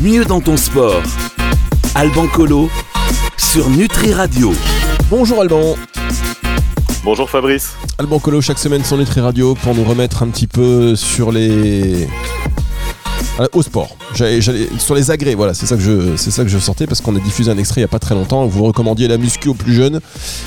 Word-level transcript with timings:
mieux 0.00 0.24
dans 0.24 0.40
ton 0.40 0.56
sport. 0.56 1.02
Alban 1.94 2.26
Colo 2.28 2.70
sur 3.36 3.68
Nutri 3.70 4.12
Radio. 4.12 4.52
Bonjour 5.10 5.40
Alban. 5.40 5.74
Bonjour 7.04 7.28
Fabrice. 7.28 7.74
Alban 7.98 8.18
Colo 8.18 8.40
chaque 8.40 8.58
semaine 8.58 8.84
sur 8.84 8.96
Nutri 8.96 9.20
Radio 9.20 9.54
pour 9.54 9.74
nous 9.74 9.84
remettre 9.84 10.22
un 10.22 10.28
petit 10.28 10.46
peu 10.46 10.94
sur 10.94 11.32
les 11.32 12.08
au 13.52 13.62
sport. 13.62 13.96
Sur 14.78 14.94
les 14.94 15.10
agrès, 15.10 15.34
voilà, 15.34 15.54
c'est 15.54 15.66
ça 15.66 15.76
que 15.76 15.82
je, 15.82 16.16
ça 16.16 16.46
je 16.46 16.58
sortais 16.58 16.86
parce 16.86 17.00
qu'on 17.00 17.14
a 17.16 17.20
diffusé 17.20 17.50
un 17.50 17.58
extrait 17.58 17.80
il 17.80 17.84
n'y 17.84 17.88
a 17.88 17.88
pas 17.88 17.98
très 17.98 18.14
longtemps. 18.14 18.46
Vous 18.46 18.64
recommandiez 18.64 19.08
la 19.08 19.18
muscu 19.18 19.48
aux 19.48 19.54
plus 19.54 19.72
jeunes. 19.72 20.00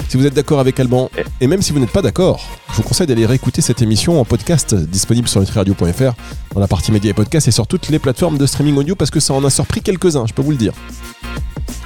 Si 0.10 0.18
vous 0.18 0.26
êtes 0.26 0.34
d'accord 0.34 0.60
avec 0.60 0.80
Alban, 0.80 1.10
et 1.40 1.48
même 1.48 1.62
si 1.62 1.72
vous 1.72 1.80
n'êtes 1.80 1.92
pas 1.92 2.02
d'accord, 2.02 2.46
je 2.70 2.76
vous 2.76 2.84
conseille 2.84 3.08
d'aller 3.08 3.26
réécouter 3.26 3.62
cette 3.62 3.82
émission 3.82 4.20
en 4.20 4.26
podcast 4.26 4.76
disponible 4.76 5.28
sur 5.28 5.40
nutriradio.fr 5.40 6.14
dans 6.54 6.60
la 6.60 6.68
partie 6.68 6.92
médias 6.92 7.12
et 7.12 7.14
podcasts 7.14 7.48
et 7.48 7.52
sur 7.52 7.68
toutes 7.68 7.90
les 7.90 8.00
plateformes 8.00 8.38
de 8.38 8.46
streaming 8.46 8.76
audio 8.78 8.96
parce 8.96 9.12
que 9.12 9.20
ça 9.20 9.34
en 9.34 9.44
a 9.46 9.50
surpris 9.50 9.82
quelques-uns, 9.82 10.26
je 10.28 10.34
peux 10.34 10.42
vous 10.42 10.52
le 10.52 10.58
dire. 10.58 10.74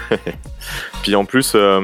Puis 1.03 1.15
en 1.15 1.25
plus, 1.25 1.53
euh, 1.55 1.81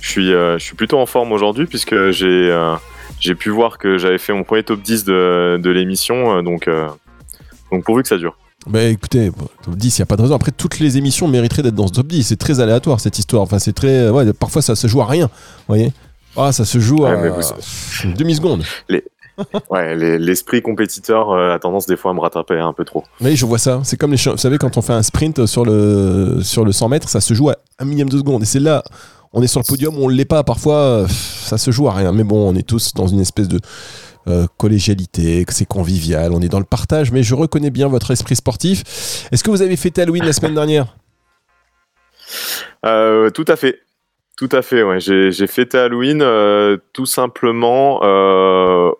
je, 0.00 0.08
suis, 0.08 0.32
euh, 0.32 0.58
je 0.58 0.64
suis 0.64 0.74
plutôt 0.74 0.98
en 0.98 1.06
forme 1.06 1.32
aujourd'hui 1.32 1.66
puisque 1.66 2.10
j'ai, 2.10 3.34
pu 3.38 3.50
voir 3.50 3.78
que 3.78 3.98
j'avais 3.98 4.18
fait 4.18 4.32
mon 4.32 4.44
premier 4.44 4.62
top 4.62 4.80
10 4.80 5.04
de, 5.04 5.70
l'émission, 5.70 6.42
donc 6.42 6.68
pourvu 7.84 8.02
que 8.02 8.08
ça 8.08 8.16
dure. 8.16 8.36
Bah 8.66 8.82
écoutez, 8.84 9.30
top 9.62 9.74
10, 9.74 9.98
il 9.98 10.00
n'y 10.00 10.02
a 10.02 10.06
pas 10.06 10.16
de 10.16 10.22
raison. 10.22 10.34
Après, 10.34 10.52
toutes 10.52 10.78
les 10.78 10.96
émissions 10.96 11.28
mériteraient 11.28 11.62
d'être 11.62 11.74
dans 11.74 11.86
ce 11.86 11.92
top 11.92 12.06
10. 12.06 12.22
C'est 12.24 12.36
très 12.36 12.60
aléatoire 12.60 13.00
cette 13.00 13.18
histoire. 13.18 13.42
Enfin, 13.42 13.58
c'est 13.58 13.74
très. 13.74 14.08
Ouais, 14.08 14.32
parfois, 14.32 14.62
ça 14.62 14.74
se 14.74 14.86
joue 14.86 15.02
à 15.02 15.06
rien. 15.06 15.26
Vous 15.26 15.64
voyez 15.68 15.92
Ah, 16.36 16.52
ça 16.52 16.64
se 16.64 16.78
joue 16.78 17.04
à 17.04 17.14
une 18.04 18.14
demi-seconde. 18.14 18.64
Les... 18.88 19.04
ouais, 19.70 20.18
l'esprit 20.18 20.62
compétiteur 20.62 21.30
euh, 21.30 21.54
a 21.54 21.58
tendance 21.58 21.86
des 21.86 21.96
fois 21.96 22.12
à 22.12 22.14
me 22.14 22.20
rattraper 22.20 22.58
un 22.58 22.72
peu 22.72 22.84
trop. 22.84 23.04
Oui, 23.20 23.36
je 23.36 23.44
vois 23.44 23.58
ça. 23.58 23.80
C'est 23.84 23.98
comme 23.98 24.12
les. 24.12 24.30
Vous 24.30 24.36
savez, 24.38 24.56
quand 24.56 24.76
on 24.78 24.82
fait 24.82 24.92
un 24.92 25.02
sprint 25.02 25.44
sur 25.44 25.64
le, 25.64 26.40
sur 26.42 26.64
le 26.64 26.72
100 26.72 26.88
mètres, 26.88 27.08
ça 27.08 27.20
se 27.20 27.34
joue 27.34 27.50
à 27.50 27.56
un 27.78 27.84
millième 27.84 28.08
de 28.08 28.16
seconde. 28.16 28.42
Et 28.42 28.46
c'est 28.46 28.60
là, 28.60 28.82
on 29.34 29.42
est 29.42 29.46
sur 29.46 29.60
le 29.60 29.66
podium, 29.66 29.94
on 29.98 30.08
ne 30.08 30.14
l'est 30.14 30.24
pas. 30.24 30.42
Parfois, 30.42 31.06
ça 31.08 31.58
se 31.58 31.70
joue 31.70 31.88
à 31.88 31.92
rien. 31.92 32.12
Mais 32.12 32.24
bon, 32.24 32.48
on 32.48 32.54
est 32.54 32.66
tous 32.66 32.94
dans 32.94 33.08
une 33.08 33.20
espèce 33.20 33.48
de 33.48 33.60
euh, 34.26 34.46
collégialité, 34.56 35.44
c'est 35.48 35.68
convivial, 35.68 36.32
on 36.32 36.40
est 36.40 36.48
dans 36.48 36.58
le 36.58 36.64
partage, 36.64 37.12
mais 37.12 37.22
je 37.22 37.34
reconnais 37.34 37.70
bien 37.70 37.88
votre 37.88 38.10
esprit 38.10 38.36
sportif. 38.36 39.28
Est-ce 39.30 39.44
que 39.44 39.50
vous 39.50 39.62
avez 39.62 39.76
fêté 39.76 40.02
Halloween 40.02 40.24
la 40.24 40.32
semaine 40.32 40.54
dernière? 40.54 40.96
Euh, 42.86 43.30
Tout 43.30 43.44
à 43.48 43.56
fait. 43.56 43.80
Tout 44.36 44.48
à 44.50 44.62
fait. 44.62 44.82
J'ai 44.98 45.46
fêté 45.46 45.78
Halloween 45.78 46.20
euh, 46.20 46.76
tout 46.92 47.06
simplement 47.06 48.00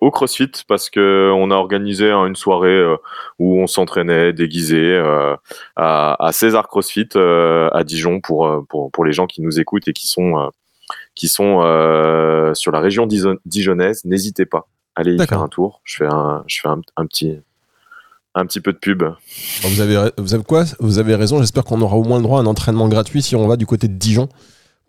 au 0.01 0.11
CrossFit 0.13 0.53
parce 0.69 0.91
que 0.91 1.33
on 1.35 1.51
a 1.51 1.57
organisé 1.57 2.13
une 2.13 2.37
soirée 2.37 2.81
où 3.41 3.59
on 3.59 3.67
s'entraînait 3.67 4.33
déguisé 4.33 5.03
à, 5.75 6.31
César 6.31 6.69
CrossFit 6.69 7.09
à 7.17 7.83
Dijon 7.83 8.21
pour, 8.21 8.65
pour, 8.69 8.93
pour 8.93 9.05
les 9.05 9.13
gens 9.13 9.27
qui 9.27 9.43
nous 9.43 9.59
écoutent 9.59 9.89
et 9.89 9.93
qui 9.93 10.07
sont 10.07 10.53
qui 11.17 11.27
sont 11.27 11.63
sur 12.55 12.71
la 12.71 12.81
région 12.81 13.09
dijonnaise. 13.45 14.05
N'hésitez 14.05 14.47
pas 14.47 14.69
allez 14.95 15.15
y 15.15 15.27
faire 15.27 15.43
un 15.43 15.49
tour. 15.49 15.81
Je 15.85 15.97
fais 15.97 16.07
un, 16.07 16.45
je 16.47 16.61
fais 16.61 16.69
un, 16.69 17.07
petit, 17.07 17.39
un 18.35 18.47
petit 18.47 18.61
peu 18.61 18.73
de 18.73 18.79
pub. 18.79 19.03
vous 19.63 19.81
avez, 19.81 20.11
vous 20.19 20.35
avez 20.35 20.45
quoi? 20.45 20.65
Vous 20.81 20.99
avez 20.99 21.15
raison. 21.15 21.41
J'espère 21.41 21.65
qu'on 21.65 21.81
aura 21.81 21.97
au 21.97 22.05
moins 22.05 22.19
le 22.19 22.23
droit 22.23 22.39
à 22.39 22.43
un 22.43 22.47
entraînement 22.47 22.89
gratuit 22.89 23.23
si 23.23 23.37
on 23.37 23.47
va 23.47 23.57
du 23.57 23.67
côté 23.67 23.89
de 23.89 23.95
Dijon 23.95 24.29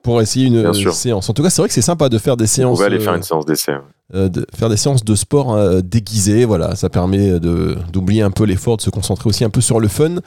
pour 0.04 0.22
essayer 0.22 0.48
une 0.48 0.74
séance. 0.74 1.30
En 1.30 1.34
tout 1.34 1.42
cas, 1.42 1.50
c'est 1.50 1.62
vrai 1.62 1.68
que 1.68 1.74
c'est 1.74 1.82
sympa 1.82 2.10
de 2.10 2.18
faire 2.18 2.38
des 2.38 2.48
séances. 2.48 2.78
On 2.78 2.82
va 2.82 2.86
aller 2.86 3.00
faire 3.00 3.16
une 3.16 3.24
séance 3.24 3.46
d'essai. 3.46 3.74
Euh, 4.14 4.30
de 4.30 4.46
faire 4.54 4.70
des 4.70 4.78
séances 4.78 5.04
de 5.04 5.16
sport 5.16 5.56
euh, 5.56 5.82
déguisées. 5.82 6.46
Voilà, 6.46 6.76
ça 6.76 6.90
permet 6.90 7.40
d'oublier 7.40 8.22
un 8.22 8.32
peu 8.32 8.44
l'effort, 8.44 8.78
de 8.78 8.84
se 8.84 8.92
concentrer 8.92 9.28
aussi 9.30 9.44
un 9.44 9.50
peu 9.50 9.62
sur 9.62 9.80
le 9.80 9.88
fun. 9.88 10.18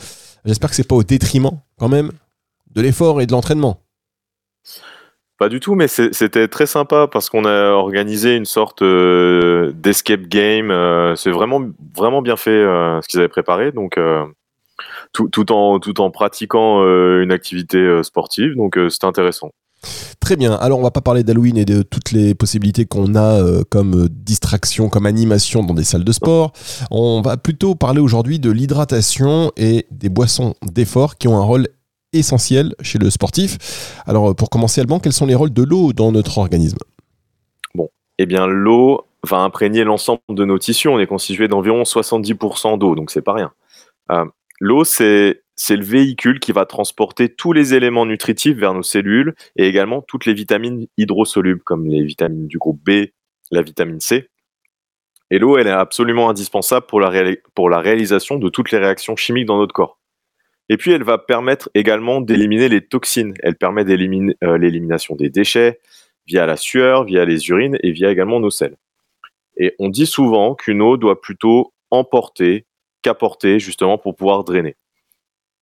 J'espère 0.45 0.71
que 0.71 0.77
c'est 0.77 0.89
pas 0.89 0.97
au 0.97 1.05
détriment 1.05 1.61
quand 1.79 1.89
même 1.89 2.11
de 2.75 2.81
l'effort 2.81 3.21
et 3.21 3.27
de 3.27 3.33
l'entraînement. 3.33 3.81
Pas 5.39 5.49
du 5.49 5.61
tout, 5.61 5.77
mais 5.77 5.87
c'était 5.87 6.49
très 6.49 6.67
sympa 6.67 7.07
parce 7.07 7.31
qu'on 7.31 7.45
a 7.45 7.71
organisé 7.71 8.35
une 8.35 8.45
sorte 8.45 8.83
euh, 8.83 9.71
d'escape 9.73 10.23
game. 10.23 10.73
Euh, 10.73 11.15
c'est 11.15 11.31
vraiment, 11.31 11.63
vraiment 11.97 12.23
bien 12.23 12.37
fait 12.37 12.51
euh, 12.51 13.01
ce 13.01 13.07
qu'ils 13.07 13.21
avaient 13.21 13.29
préparé. 13.29 13.71
Donc, 13.71 14.01
tout, 15.13 15.29
tout, 15.29 15.53
en, 15.53 15.79
tout 15.79 16.01
en 16.01 16.11
pratiquant 16.11 16.83
une 16.83 17.31
activité 17.31 18.03
sportive. 18.03 18.57
Donc, 18.57 18.77
c'était 18.91 19.07
intéressant. 19.07 19.53
Très 20.19 20.35
bien. 20.35 20.55
Alors, 20.55 20.81
on 20.81 20.83
va 20.83 20.91
pas 20.91 21.03
parler 21.03 21.23
d'Halloween 21.23 21.57
et 21.57 21.65
de 21.65 21.83
toutes 21.83 22.11
les 22.11 22.35
possibilités 22.35 22.85
qu'on 22.85 23.15
a 23.15 23.41
comme 23.71 24.09
distraction, 24.11 24.89
comme 24.89 25.07
animation 25.07 25.63
dans 25.63 25.75
des 25.75 25.85
salles 25.85 26.03
de 26.03 26.13
sport. 26.13 26.53
On 26.91 27.23
va 27.23 27.37
plutôt 27.37 27.77
parler 27.77 28.01
aujourd'hui 28.01 28.41
de 28.41 28.51
l'hydratation 28.51 29.53
et 29.57 29.87
des 29.93 30.09
boissons 30.09 30.55
d'effort 30.63 31.17
qui 31.17 31.29
ont 31.29 31.39
un 31.39 31.45
rôle 31.45 31.69
essentiel 32.13 32.75
chez 32.81 32.99
le 32.99 33.11
sportif. 33.11 34.01
Alors, 34.07 34.35
pour 34.35 34.51
commencer, 34.51 34.81
Alban, 34.81 34.99
quels 35.01 35.13
sont 35.13 35.27
les 35.27 35.35
rôles 35.35 35.53
de 35.53 35.63
l'eau 35.63 35.93
dans 35.93 36.13
notre 36.13 36.39
organisme? 36.39 36.79
Bon, 37.75 37.89
eh 38.19 38.27
bien, 38.27 38.47
l'eau 38.47 39.07
va 39.25 39.39
imprégner 39.39 39.85
l'ensemble 39.85 40.21
de 40.29 40.45
nos 40.45 40.59
tissus. 40.59 40.89
On 40.89 40.99
est 40.99 41.07
constitué 41.07 41.49
d'environ 41.49 41.83
70% 41.83 42.79
d'eau, 42.79 42.95
donc 42.95 43.11
c'est 43.11 43.23
pas 43.23 43.35
rien. 43.35 43.53
Euh, 44.13 44.25
l'eau, 44.61 44.85
c'est 44.85 45.43
c'est 45.59 45.77
le 45.77 45.85
véhicule 45.85 46.39
qui 46.39 46.53
va 46.53 46.67
transporter 46.67 47.29
tous 47.29 47.53
les 47.53 47.75
éléments 47.75 48.07
nutritifs 48.07 48.57
vers 48.57 48.75
nos 48.75 48.85
cellules 48.85 49.35
et 49.57 49.67
également 49.67 50.03
toutes 50.03 50.25
les 50.25 50.33
vitamines 50.33 50.87
hydrosolubles 50.97 51.63
comme 51.65 51.87
les 51.89 52.05
vitamines 52.05 52.47
du 52.47 52.59
groupe 52.59 52.81
B, 52.85 53.09
la 53.51 53.63
vitamine 53.63 54.01
C. 54.01 54.31
Et 55.31 55.39
l'eau, 55.39 55.59
elle 55.59 55.67
est 55.67 55.71
absolument 55.71 56.31
indispensable 56.31 56.87
pour 56.87 57.01
la, 57.01 57.11
pour 57.57 57.69
la 57.69 57.81
réalisation 57.81 58.39
de 58.39 58.49
toutes 58.49 58.71
les 58.71 58.79
réactions 58.79 59.17
chimiques 59.17 59.47
dans 59.47 59.59
notre 59.59 59.75
corps. 59.75 59.98
Et 60.69 60.77
puis, 60.77 60.93
elle 60.93 61.03
va 61.03 61.19
permettre 61.19 61.71
également 61.75 62.21
d'éliminer 62.21 62.69
les 62.69 62.87
toxines. 62.87 63.35
Elle 63.43 63.57
permet 63.57 63.83
euh, 63.83 64.59
l'élimination 64.59 65.17
des 65.17 65.31
déchets 65.31 65.81
via 66.27 66.45
la 66.47 66.57
sueur, 66.57 67.05
via 67.05 67.25
les 67.25 67.49
urines 67.49 67.79
et 67.83 67.91
via 67.91 68.11
également 68.11 68.39
nos 68.39 68.51
selles. 68.51 68.77
Et 69.57 69.75
on 69.79 69.89
dit 69.89 70.07
souvent 70.07 70.55
qu'une 70.55 70.83
eau 70.83 70.97
doit 70.97 71.21
plutôt 71.21 71.73
emporter 71.91 72.67
qu'apporter 73.03 73.59
justement 73.59 73.99
pour 73.99 74.17
pouvoir 74.17 74.45
drainer. 74.45 74.77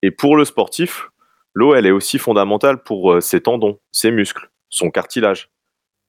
Et 0.02 0.10
pour 0.10 0.36
le 0.36 0.44
sportif, 0.44 1.08
l'eau, 1.54 1.74
elle 1.74 1.86
est 1.86 1.90
aussi 1.90 2.18
fondamentale 2.18 2.82
pour 2.82 3.12
euh, 3.12 3.20
ses 3.20 3.40
tendons, 3.40 3.78
ses 3.92 4.10
muscles, 4.10 4.50
son 4.68 4.90
cartilage. 4.90 5.50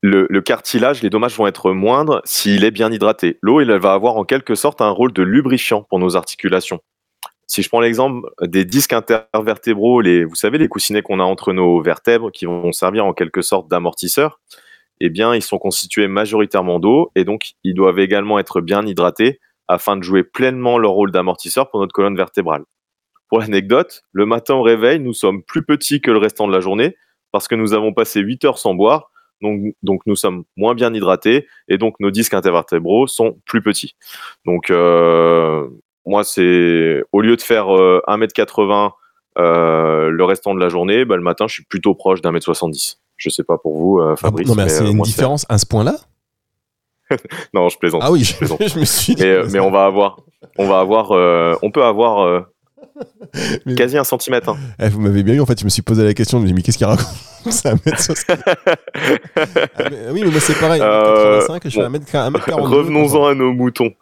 Le, 0.03 0.27
cartilage, 0.41 1.01
les 1.01 1.09
dommages 1.09 1.35
vont 1.35 1.47
être 1.47 1.71
moindres 1.71 2.21
s'il 2.23 2.63
est 2.63 2.71
bien 2.71 2.91
hydraté. 2.91 3.39
L'eau, 3.41 3.59
elle 3.59 3.75
va 3.79 3.93
avoir 3.93 4.15
en 4.15 4.25
quelque 4.25 4.55
sorte 4.55 4.79
un 4.79 4.91
rôle 4.91 5.11
de 5.11 5.23
lubrifiant 5.23 5.83
pour 5.83 5.99
nos 5.99 6.15
articulations. 6.15 6.81
Si 7.47 7.63
je 7.63 7.69
prends 7.69 7.79
l'exemple 7.79 8.27
des 8.41 8.65
disques 8.65 8.93
intervertébraux, 8.93 10.03
vous 10.03 10.35
savez, 10.35 10.57
les 10.57 10.67
coussinets 10.67 11.01
qu'on 11.01 11.19
a 11.19 11.23
entre 11.23 11.53
nos 11.53 11.81
vertèbres 11.81 12.31
qui 12.31 12.45
vont 12.45 12.71
servir 12.73 13.05
en 13.05 13.13
quelque 13.13 13.41
sorte 13.41 13.69
d'amortisseur, 13.69 14.39
eh 14.99 15.09
bien, 15.09 15.33
ils 15.33 15.41
sont 15.41 15.57
constitués 15.57 16.07
majoritairement 16.07 16.79
d'eau 16.79 17.11
et 17.15 17.23
donc 17.23 17.51
ils 17.63 17.73
doivent 17.73 17.99
également 17.99 18.39
être 18.39 18.61
bien 18.61 18.85
hydratés 18.85 19.39
afin 19.67 19.97
de 19.97 20.03
jouer 20.03 20.23
pleinement 20.23 20.77
leur 20.77 20.91
rôle 20.91 21.11
d'amortisseur 21.11 21.69
pour 21.69 21.79
notre 21.79 21.93
colonne 21.93 22.15
vertébrale. 22.15 22.63
Pour 23.29 23.39
l'anecdote, 23.39 24.03
le 24.11 24.25
matin 24.25 24.55
au 24.55 24.61
réveil, 24.61 24.99
nous 24.99 25.13
sommes 25.13 25.43
plus 25.43 25.63
petits 25.63 26.01
que 26.01 26.11
le 26.11 26.17
restant 26.17 26.47
de 26.47 26.53
la 26.53 26.61
journée 26.61 26.95
parce 27.31 27.47
que 27.47 27.55
nous 27.55 27.73
avons 27.73 27.93
passé 27.93 28.21
8 28.21 28.45
heures 28.45 28.57
sans 28.57 28.73
boire, 28.73 29.11
donc, 29.41 29.73
donc 29.83 30.01
nous 30.05 30.15
sommes 30.15 30.45
moins 30.55 30.73
bien 30.73 30.93
hydratés 30.93 31.47
et 31.67 31.77
donc 31.77 31.95
nos 31.99 32.09
disques 32.09 32.33
intervertébraux 32.33 33.07
sont 33.07 33.39
plus 33.45 33.61
petits. 33.61 33.95
Donc 34.45 34.69
euh, 34.69 35.67
moi, 36.07 36.23
c'est 36.23 37.03
au 37.11 37.21
lieu 37.21 37.35
de 37.35 37.41
faire 37.41 37.65
1m80 37.65 38.85
euh, 38.85 38.89
euh, 39.39 40.09
le 40.09 40.23
restant 40.23 40.55
de 40.55 40.59
la 40.59 40.69
journée, 40.69 41.05
bah, 41.05 41.15
le 41.15 41.21
matin, 41.21 41.45
je 41.47 41.53
suis 41.53 41.63
plutôt 41.63 41.93
proche 41.93 42.21
d'un 42.21 42.31
mètre 42.31 42.45
70. 42.45 42.99
Je 43.17 43.29
sais 43.29 43.43
pas 43.43 43.57
pour 43.57 43.77
vous, 43.77 43.99
euh, 43.99 44.13
ah 44.13 44.15
Fabrice. 44.15 44.47
non, 44.47 44.55
mais, 44.55 44.69
c'est 44.69 44.89
une 44.89 45.01
différence 45.01 45.45
à 45.49 45.57
ce 45.57 45.65
point-là? 45.65 45.95
Non, 47.53 47.69
je 47.69 47.77
plaisante. 47.77 48.01
Ah 48.03 48.11
oui, 48.11 48.23
je, 48.25 48.43
me 48.79 48.85
suis 48.85 49.15
dit. 49.15 49.23
Mais, 49.23 49.59
on 49.59 49.71
va 49.71 49.85
avoir, 49.85 50.19
on 50.57 50.67
va 50.67 50.79
avoir, 50.79 51.11
on 51.61 51.71
peut 51.71 51.83
avoir 51.83 52.43
quasi 53.77 53.97
un 53.97 54.03
centimètre. 54.03 54.49
Hein. 54.49 54.57
Eh, 54.79 54.89
vous 54.89 54.99
m'avez 54.99 55.23
bien 55.23 55.35
eu, 55.35 55.39
en 55.39 55.45
fait, 55.45 55.57
je 55.57 55.63
me 55.63 55.69
suis 55.69 55.81
posé 55.81 56.03
la 56.03 56.13
question, 56.13 56.39
je 56.39 56.43
me 56.43 56.47
suis 56.47 56.53
dit, 56.53 56.57
mais 56.57 56.63
qu'est-ce 56.63 56.77
qu'il 56.77 56.85
raconte 56.85 57.07
C'est 57.49 57.69
un 57.69 57.77
mètre 57.85 58.01
60. 58.01 58.39
Ah, 58.45 58.75
oui, 60.11 60.21
mais 60.23 60.31
moi, 60.31 60.39
c'est 60.41 60.59
pareil. 60.59 60.81
85, 60.81 61.61
je 61.63 61.69
suis 61.69 61.81
un 61.81 61.89
mètre 61.89 62.05
40. 62.05 62.41
Revenons-en 62.45 63.25
à 63.25 63.35
nos 63.35 63.53
moutons 63.53 63.93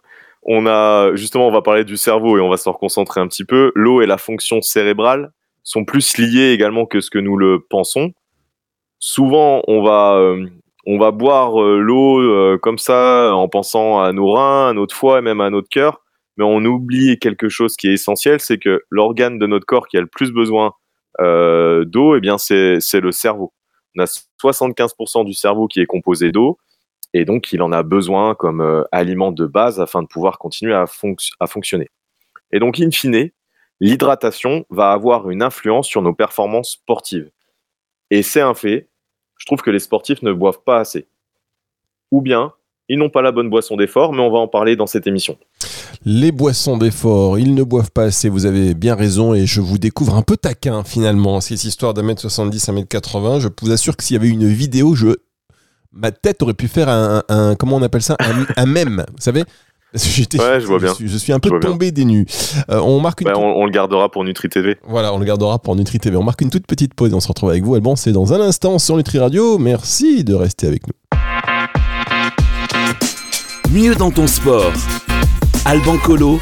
on 0.46 0.66
a 0.66 1.14
justement, 1.14 1.48
on 1.48 1.52
va 1.52 1.62
parler 1.62 1.84
du 1.84 1.96
cerveau 1.96 2.38
et 2.38 2.40
on 2.40 2.48
va 2.48 2.56
se 2.56 2.68
reconcentrer 2.68 3.20
un 3.20 3.26
petit 3.26 3.44
peu. 3.44 3.72
L'eau 3.74 4.00
et 4.00 4.06
la 4.06 4.16
fonction 4.16 4.62
cérébrale 4.62 5.32
sont 5.64 5.84
plus 5.84 6.18
liées 6.18 6.52
également 6.52 6.86
que 6.86 7.00
ce 7.00 7.10
que 7.10 7.18
nous 7.18 7.36
le 7.36 7.58
pensons. 7.68 8.12
Souvent, 9.00 9.62
on 9.66 9.82
va 9.82 10.14
euh, 10.14 10.46
on 10.86 10.98
va 10.98 11.10
boire 11.10 11.60
euh, 11.60 11.80
l'eau 11.80 12.20
euh, 12.20 12.58
comme 12.62 12.78
ça 12.78 13.34
en 13.34 13.48
pensant 13.48 14.00
à 14.00 14.12
nos 14.12 14.30
reins, 14.30 14.70
à 14.70 14.72
notre 14.72 14.94
foie 14.94 15.18
et 15.18 15.22
même 15.22 15.40
à 15.40 15.50
notre 15.50 15.68
cœur, 15.68 16.00
mais 16.36 16.44
on 16.44 16.64
oublie 16.64 17.18
quelque 17.18 17.48
chose 17.48 17.76
qui 17.76 17.88
est 17.88 17.94
essentiel, 17.94 18.40
c'est 18.40 18.58
que 18.58 18.82
l'organe 18.88 19.38
de 19.38 19.46
notre 19.46 19.66
corps 19.66 19.88
qui 19.88 19.96
a 19.96 20.00
le 20.00 20.06
plus 20.06 20.32
besoin 20.32 20.72
d'eau, 21.18 22.14
eh 22.14 22.20
bien 22.20 22.36
c'est 22.38 23.00
le 23.00 23.10
cerveau. 23.10 23.52
On 23.96 24.02
a 24.02 24.06
75% 24.42 25.24
du 25.24 25.32
cerveau 25.32 25.66
qui 25.66 25.80
est 25.80 25.86
composé 25.86 26.30
d'eau 26.30 26.58
et 27.18 27.24
donc 27.24 27.50
il 27.54 27.62
en 27.62 27.72
a 27.72 27.82
besoin 27.82 28.34
comme 28.34 28.60
euh, 28.60 28.82
aliment 28.92 29.32
de 29.32 29.46
base 29.46 29.80
afin 29.80 30.02
de 30.02 30.06
pouvoir 30.06 30.38
continuer 30.38 30.74
à, 30.74 30.84
à, 31.40 31.46
fonctionner. 31.46 31.88
Et 32.52 32.58
donc, 32.58 32.78
in 32.78 32.90
fine, 32.90 33.30
l'hydratation 33.80 34.66
va 34.68 34.92
avoir 34.92 35.30
une 35.30 35.42
influence 35.42 35.88
sur 35.88 36.02
nos 36.02 36.12
performances 36.12 36.72
sportives. 36.72 37.30
Et 38.10 38.22
c'est 38.22 38.42
un 38.42 38.52
fait, 38.52 38.90
je 39.38 39.46
trouve 39.46 39.62
que 39.62 39.70
les 39.70 39.78
sportifs 39.78 40.20
ne 40.20 40.30
boivent 40.30 40.62
pas 40.62 40.78
assez. 40.78 41.08
Ou 42.10 42.20
bien, 42.20 42.52
ils 42.90 42.98
n'ont 42.98 43.08
pas 43.08 43.22
la 43.22 43.32
bonne 43.32 43.48
boisson 43.48 43.78
d'effort, 43.78 44.12
mais 44.12 44.20
on 44.20 44.30
va 44.30 44.38
en 44.38 44.46
parler 44.46 44.76
dans 44.76 44.86
cette 44.86 45.06
émission. 45.06 45.38
Les 46.04 46.32
boissons 46.32 46.76
d'effort, 46.76 47.38
ils 47.38 47.54
ne 47.54 47.62
boivent 47.62 47.90
pas 47.90 48.04
assez, 48.04 48.28
vous 48.28 48.44
avez 48.44 48.74
bien 48.74 48.94
raison, 48.94 49.32
et 49.32 49.46
je 49.46 49.62
vous 49.62 49.78
découvre 49.78 50.16
un 50.16 50.22
peu 50.22 50.36
taquin 50.36 50.84
finalement, 50.84 51.40
cette 51.40 51.64
histoire 51.64 51.94
d'un 51.94 52.02
mètre 52.02 52.20
70, 52.20 52.68
un 52.68 52.72
mètre 52.74 52.88
80. 52.88 53.40
Je 53.40 53.48
vous 53.62 53.72
assure 53.72 53.96
que 53.96 54.04
s'il 54.04 54.14
y 54.14 54.18
avait 54.18 54.28
une 54.28 54.48
vidéo, 54.48 54.94
je... 54.94 55.16
ma 55.96 56.12
tête 56.12 56.42
aurait 56.42 56.54
pu 56.54 56.68
faire 56.68 56.88
un, 56.88 57.54
comment 57.58 57.76
on 57.76 57.82
appelle 57.82 58.02
ça, 58.02 58.16
un, 58.56 58.66
mème, 58.66 59.04
vous 59.08 59.20
savez? 59.20 59.44
Ouais, 59.94 60.60
je 60.60 60.66
vois 60.66 60.78
bien. 60.78 60.92
Je 60.98 61.16
suis, 61.16 61.32
un 61.32 61.38
peu 61.38 61.58
tombé 61.58 61.90
des 61.90 62.04
nues. 62.04 62.26
Euh, 62.70 62.80
on 62.80 63.00
marque 63.00 63.22
une 63.22 63.28
on, 63.34 63.64
le 63.64 63.70
gardera 63.70 64.10
pour 64.10 64.24
Nutri 64.24 64.48
TV. 64.50 64.76
Voilà, 64.86 65.14
on 65.14 65.18
le 65.18 65.24
gardera 65.24 65.58
pour 65.58 65.74
Nutri 65.74 65.98
TV. 65.98 66.16
On 66.16 66.22
marque 66.22 66.42
une 66.42 66.50
toute 66.50 66.66
petite 66.66 66.92
pause 66.92 67.12
et 67.12 67.14
on 67.14 67.20
se 67.20 67.28
retrouve 67.28 67.48
avec 67.50 67.64
vous. 67.64 67.74
Alban, 67.74 67.96
c'est 67.96 68.12
dans 68.12 68.34
un 68.34 68.40
instant 68.40 68.78
sur 68.78 68.96
Nutri 68.96 69.18
Radio. 69.18 69.56
Merci 69.56 70.22
de 70.22 70.34
rester 70.34 70.66
avec 70.66 70.82
nous. 70.86 70.94
Mieux 73.70 73.94
dans 73.94 74.10
ton 74.10 74.26
sport. 74.26 74.72
Alban 75.64 75.96
Colo 75.98 76.38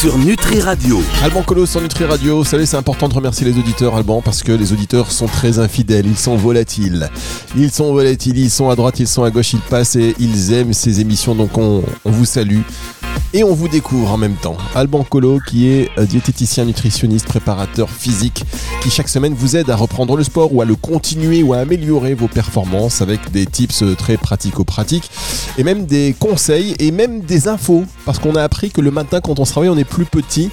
sur 0.00 0.18
Nutri 0.18 0.60
Radio. 0.60 1.02
Alban 1.22 1.42
Colo 1.42 1.66
sur 1.66 1.80
Nutri 1.80 2.04
Radio. 2.04 2.38
Vous 2.38 2.44
savez, 2.44 2.66
c'est 2.66 2.76
important 2.76 3.08
de 3.08 3.14
remercier 3.14 3.46
les 3.46 3.56
auditeurs, 3.56 3.94
Alban, 3.94 4.20
parce 4.22 4.42
que 4.42 4.52
les 4.52 4.72
auditeurs 4.72 5.10
sont 5.10 5.26
très 5.26 5.58
infidèles, 5.58 6.06
ils 6.06 6.18
sont 6.18 6.36
volatiles. 6.36 7.08
Ils 7.56 7.70
sont 7.70 7.92
volatiles, 7.92 8.36
ils 8.36 8.50
sont 8.50 8.68
à 8.68 8.76
droite, 8.76 8.98
ils 8.98 9.06
sont 9.06 9.22
à 9.22 9.30
gauche, 9.30 9.52
ils 9.52 9.60
passent 9.60 9.96
et 9.96 10.14
ils 10.18 10.52
aiment 10.52 10.72
ces 10.72 11.00
émissions, 11.00 11.34
donc 11.34 11.56
on, 11.56 11.82
on 12.04 12.10
vous 12.10 12.24
salue. 12.24 12.60
Et 13.32 13.42
on 13.42 13.52
vous 13.52 13.68
découvre 13.68 14.12
en 14.12 14.16
même 14.16 14.36
temps. 14.36 14.56
Alban 14.74 15.02
Colo, 15.02 15.40
qui 15.46 15.68
est 15.68 15.90
euh, 15.98 16.04
diététicien, 16.04 16.64
nutritionniste, 16.64 17.26
préparateur 17.26 17.90
physique, 17.90 18.44
qui 18.80 18.90
chaque 18.90 19.08
semaine 19.08 19.34
vous 19.34 19.56
aide 19.56 19.70
à 19.70 19.76
reprendre 19.76 20.16
le 20.16 20.22
sport 20.22 20.54
ou 20.54 20.62
à 20.62 20.64
le 20.64 20.76
continuer 20.76 21.42
ou 21.42 21.52
à 21.52 21.58
améliorer 21.58 22.14
vos 22.14 22.28
performances 22.28 23.02
avec 23.02 23.32
des 23.32 23.46
tips 23.46 23.82
euh, 23.82 23.94
très 23.96 24.16
pratico-pratiques 24.16 25.10
et 25.58 25.64
même 25.64 25.86
des 25.86 26.14
conseils 26.18 26.76
et 26.78 26.92
même 26.92 27.20
des 27.20 27.48
infos. 27.48 27.84
Parce 28.04 28.18
qu'on 28.18 28.36
a 28.36 28.42
appris 28.42 28.70
que 28.70 28.80
le 28.80 28.92
matin, 28.92 29.20
quand 29.20 29.40
on 29.40 29.44
se 29.44 29.54
réveille, 29.54 29.70
on 29.70 29.78
est 29.78 29.84
plus 29.84 30.04
petit 30.04 30.50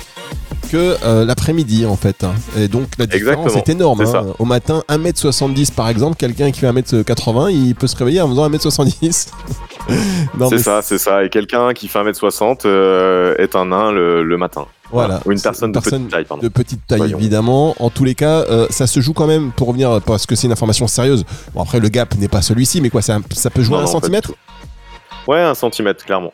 que 0.71 0.97
euh, 1.03 1.25
l'après-midi 1.25 1.85
en 1.85 1.95
fait. 1.95 2.23
Hein. 2.23 2.33
Et 2.57 2.67
donc 2.67 2.87
la 2.97 3.05
différence 3.05 3.55
est 3.55 3.69
énorme. 3.69 4.01
Hein. 4.01 4.33
Au 4.39 4.45
matin, 4.45 4.83
1m70 4.89 5.71
par 5.71 5.89
exemple, 5.89 6.15
quelqu'un 6.15 6.51
qui 6.51 6.61
fait 6.61 6.71
1m80, 6.71 7.51
il 7.51 7.75
peut 7.75 7.87
se 7.87 7.95
réveiller 7.95 8.21
en 8.21 8.29
faisant 8.29 8.49
1m70. 8.49 9.27
c'est 10.49 10.57
ça, 10.59 10.81
c'est 10.81 10.97
ça. 10.97 11.23
Et 11.23 11.29
quelqu'un 11.29 11.73
qui 11.73 11.87
fait 11.87 11.99
1m60 11.99 12.61
euh, 12.65 13.35
est 13.37 13.55
un 13.55 13.65
nain 13.65 13.91
le, 13.91 14.37
matin. 14.37 14.65
Voilà. 14.91 15.21
Ou 15.25 15.31
une 15.31 15.41
personne, 15.41 15.71
de 15.71 15.79
petite 15.79 16.09
taille, 16.09 16.25
De 16.41 16.49
petite 16.49 16.87
taille, 16.87 17.11
évidemment. 17.11 17.75
En 17.79 17.89
tous 17.89 18.03
les 18.03 18.15
cas, 18.15 18.43
euh, 18.49 18.67
ça 18.69 18.87
se 18.87 18.99
joue 18.99 19.13
quand 19.13 19.27
même, 19.27 19.51
pour 19.51 19.67
revenir, 19.67 20.01
parce 20.05 20.25
que 20.25 20.35
c'est 20.35 20.47
une 20.47 20.53
information 20.53 20.87
sérieuse. 20.87 21.23
Bon, 21.53 21.61
après, 21.61 21.79
le 21.79 21.87
gap 21.89 22.15
n'est 22.15 22.27
pas 22.27 22.41
celui-ci, 22.41 22.81
mais 22.81 22.89
quoi, 22.89 23.01
ça, 23.01 23.19
ça 23.31 23.49
peut 23.49 23.61
jouer 23.61 23.77
à 23.77 23.81
un 23.81 23.87
centimètre 23.87 24.33
Ouais, 25.27 25.39
un 25.39 25.55
centimètre, 25.55 26.03
clairement. 26.05 26.33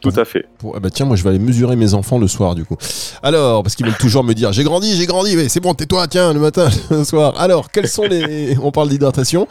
Tout 0.00 0.12
à 0.16 0.24
fait. 0.24 0.46
Ah 0.74 0.78
bah 0.80 0.88
tiens, 0.90 1.04
moi 1.04 1.16
je 1.16 1.24
vais 1.24 1.30
aller 1.30 1.38
mesurer 1.38 1.74
mes 1.74 1.94
enfants 1.94 2.18
le 2.18 2.28
soir 2.28 2.54
du 2.54 2.64
coup. 2.64 2.76
Alors, 3.22 3.62
parce 3.62 3.74
qu'ils 3.74 3.86
veulent 3.86 3.96
toujours 3.96 4.22
me 4.22 4.32
dire 4.32 4.52
j'ai 4.52 4.62
grandi, 4.62 4.96
j'ai 4.96 5.06
grandi, 5.06 5.36
mais 5.36 5.48
c'est 5.48 5.60
bon, 5.60 5.74
tais-toi, 5.74 6.06
tiens, 6.06 6.32
le 6.32 6.38
matin, 6.40 6.68
le 6.90 7.04
soir. 7.04 7.34
Alors, 7.38 7.70
quels 7.70 7.88
sont 7.88 8.04
les. 8.04 8.56
On 8.62 8.70
parle 8.70 8.88
d'hydratation. 8.88 9.48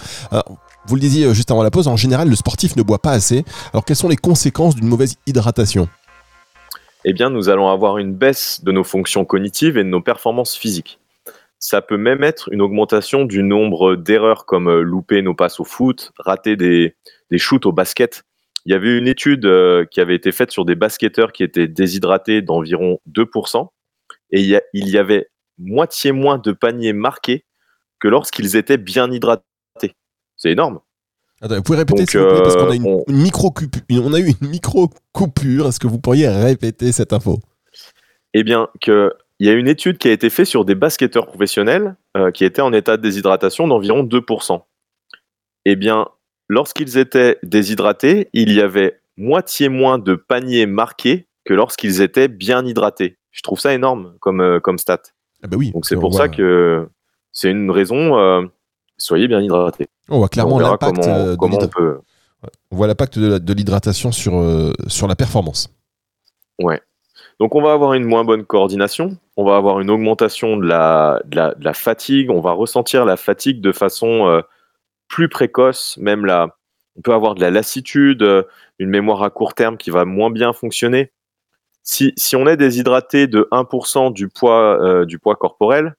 Vous 0.85 0.95
le 0.95 1.01
disiez 1.01 1.25
euh, 1.25 1.33
juste 1.33 1.49
avant 1.49 1.63
la 1.63 1.71
pause, 1.71 1.87
en 1.87 1.95
général, 1.95 2.29
le 2.29 2.35
sportif 2.35 2.75
ne 2.75 2.83
boit 2.83 2.99
pas 2.99 3.11
assez. 3.11 3.45
Alors, 3.71 3.85
quelles 3.85 3.97
sont 3.97 4.09
les 4.09 4.17
conséquences 4.17 4.75
d'une 4.75 4.87
mauvaise 4.87 5.15
hydratation? 5.25 5.87
Eh 7.05 7.13
bien, 7.13 7.29
nous 7.29 7.49
allons 7.49 7.69
avoir 7.69 7.97
une 7.97 8.13
baisse 8.13 8.63
de 8.63 8.71
nos 8.71 8.83
fonctions 8.83 9.23
cognitives 9.23 9.77
et 9.77 9.83
de 9.83 9.89
nos 9.89 10.01
performances 10.01 10.55
physiques. 10.55 10.99
Ça 11.57 11.81
peut 11.81 11.97
même 11.97 12.23
être 12.23 12.49
une 12.51 12.61
augmentation 12.61 13.23
du 13.23 13.43
nombre 13.43 13.95
d'erreurs 13.95 14.45
comme 14.45 14.67
euh, 14.67 14.81
louper 14.81 15.21
nos 15.21 15.33
passes 15.33 15.61
au 15.61 15.63
foot, 15.63 16.11
rater 16.17 16.57
des, 16.57 16.95
shoots 17.37 17.65
au 17.65 17.71
basket. 17.71 18.23
Il 18.65 18.73
y 18.73 18.75
avait 18.75 18.97
une 18.97 19.07
étude 19.07 19.45
euh, 19.45 19.85
qui 19.89 20.01
avait 20.01 20.15
été 20.15 20.33
faite 20.33 20.51
sur 20.51 20.65
des 20.65 20.75
basketteurs 20.75 21.31
qui 21.31 21.43
étaient 21.43 21.67
déshydratés 21.67 22.41
d'environ 22.41 22.99
2%, 23.09 23.67
et 24.31 24.41
il 24.73 24.89
y 24.89 24.97
avait 24.97 25.27
moitié 25.57 26.11
moins 26.11 26.37
de 26.37 26.51
paniers 26.51 26.93
marqués 26.93 27.45
que 27.99 28.07
lorsqu'ils 28.07 28.55
étaient 28.55 28.77
bien 28.77 29.11
hydratés. 29.11 29.43
C'est 30.43 30.51
énorme. 30.51 30.79
vous 31.41 31.61
pouvez 31.61 31.77
répéter 31.77 32.05
s'il 32.05 32.19
vous 32.19 32.27
plaît, 32.27 32.41
parce 32.41 32.57
qu'on 32.57 32.69
a 32.69 32.75
une, 32.75 32.85
euh, 32.85 33.03
micro 33.07 33.53
on 33.91 34.13
a 34.13 34.19
eu 34.19 34.33
une 34.41 34.49
micro 34.49 34.89
coupure. 35.13 35.69
Est-ce 35.69 35.79
que 35.79 35.87
vous 35.87 35.99
pourriez 35.99 36.27
répéter 36.27 36.91
cette 36.91 37.13
info? 37.13 37.39
Eh 38.33 38.43
bien, 38.43 38.67
que 38.81 39.13
il 39.39 39.47
y 39.47 39.49
a 39.49 39.53
une 39.53 39.69
étude 39.69 39.97
qui 39.97 40.09
a 40.09 40.11
été 40.11 40.29
faite 40.29 40.47
sur 40.47 40.65
des 40.65 40.75
basketteurs 40.75 41.27
professionnels 41.27 41.95
euh, 42.17 42.29
qui 42.31 42.43
étaient 42.43 42.61
en 42.61 42.73
état 42.73 42.97
de 42.97 43.01
déshydratation 43.01 43.69
d'environ 43.69 44.03
2%. 44.03 44.61
Eh 45.63 45.77
bien, 45.77 46.09
lorsqu'ils 46.49 46.97
étaient 46.97 47.37
déshydratés, 47.43 48.27
il 48.33 48.51
y 48.51 48.59
avait 48.59 48.99
moitié 49.15 49.69
moins 49.69 49.97
de 49.97 50.15
paniers 50.15 50.65
marqués 50.65 51.29
que 51.45 51.53
lorsqu'ils 51.53 52.01
étaient 52.01 52.27
bien 52.27 52.65
hydratés. 52.65 53.17
Je 53.31 53.43
trouve 53.43 53.61
ça 53.61 53.73
énorme 53.73 54.17
comme, 54.19 54.41
euh, 54.41 54.59
comme 54.59 54.77
stat. 54.77 55.03
Ah 55.41 55.47
bah 55.47 55.55
oui, 55.57 55.71
Donc 55.71 55.85
c'est 55.85 55.95
pour 55.95 56.13
ça 56.13 56.27
que 56.27 56.89
c'est 57.31 57.49
une 57.49 57.71
raison 57.71 58.49
soyez 59.03 59.27
bien 59.27 59.41
hydratés. 59.41 59.87
On 60.09 60.19
voit 60.19 60.29
clairement 60.29 60.59
l'impact 60.59 60.97
de 60.97 61.35
on 62.71 62.75
voit 62.75 62.87
l'impact 62.87 63.19
de 63.19 63.53
l'hydratation 63.53 64.11
sur, 64.11 64.37
euh, 64.37 64.73
sur 64.87 65.07
la 65.07 65.15
performance. 65.15 65.69
Ouais. 66.59 66.81
Donc 67.39 67.55
on 67.55 67.61
va 67.61 67.73
avoir 67.73 67.93
une 67.93 68.03
moins 68.03 68.23
bonne 68.23 68.45
coordination, 68.45 69.17
on 69.37 69.45
va 69.45 69.55
avoir 69.55 69.79
une 69.79 69.89
augmentation 69.89 70.57
de 70.57 70.65
la, 70.65 71.21
de 71.25 71.53
la, 71.59 71.73
fatigue, 71.73 72.29
on 72.29 72.41
va 72.41 72.51
ressentir 72.51 73.05
la 73.05 73.17
fatigue 73.17 73.59
de 73.59 73.71
façon 73.71 74.27
euh, 74.27 74.41
plus 75.07 75.29
précoce, 75.29 75.97
même 75.97 76.25
là, 76.25 76.57
on 76.97 77.01
peut 77.01 77.13
avoir 77.13 77.33
de 77.35 77.41
la 77.41 77.49
lassitude, 77.49 78.21
euh, 78.23 78.43
une 78.77 78.89
mémoire 78.89 79.23
à 79.23 79.29
court 79.29 79.55
terme 79.55 79.77
qui 79.77 79.89
va 79.89 80.05
moins 80.05 80.29
bien 80.29 80.53
fonctionner. 80.53 81.11
Si, 81.81 82.13
si 82.17 82.35
on 82.35 82.45
est 82.45 82.57
déshydraté 82.57 83.27
de 83.27 83.47
1% 83.51 84.13
du 84.13 84.29
poids, 84.29 85.05
du 85.05 85.19
poids 85.19 85.35
corporel, 85.35 85.95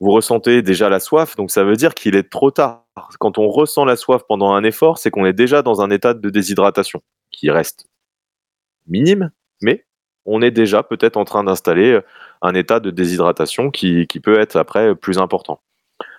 vous 0.00 0.10
ressentez 0.10 0.62
déjà 0.62 0.88
la 0.88 1.00
soif, 1.00 1.36
donc 1.36 1.50
ça 1.50 1.64
veut 1.64 1.76
dire 1.76 1.94
qu'il 1.94 2.16
est 2.16 2.30
trop 2.30 2.50
tard. 2.50 2.84
Quand 3.18 3.38
on 3.38 3.48
ressent 3.48 3.84
la 3.84 3.96
soif 3.96 4.22
pendant 4.28 4.52
un 4.52 4.64
effort, 4.64 4.98
c'est 4.98 5.10
qu'on 5.10 5.24
est 5.24 5.32
déjà 5.32 5.62
dans 5.62 5.80
un 5.80 5.90
état 5.90 6.14
de 6.14 6.30
déshydratation 6.30 7.02
qui 7.30 7.50
reste 7.50 7.86
minime, 8.86 9.30
mais 9.62 9.86
on 10.26 10.42
est 10.42 10.50
déjà 10.50 10.82
peut-être 10.82 11.16
en 11.16 11.24
train 11.24 11.44
d'installer 11.44 11.92
euh, 11.92 12.00
un 12.42 12.54
état 12.54 12.80
de 12.80 12.90
déshydratation 12.90 13.70
qui, 13.70 14.06
peut 14.22 14.38
être 14.38 14.56
après 14.56 14.94
plus 14.94 15.18
important. 15.18 15.60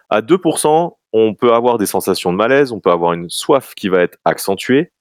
À 0.10 0.22
2%, 0.22 0.96
on 1.14 1.34
peut 1.34 1.54
avoir 1.54 1.78
des 1.78 1.86
sensations 1.86 2.32
de 2.32 2.38
malaise, 2.38 2.72
on 2.72 2.80
peut 2.80 2.92
avoir 2.92 3.14
une 3.14 3.30
soif 3.30 3.74
qui 3.76 3.90
va 3.90 4.02
être 4.02 4.18
accentuée. 4.26 4.92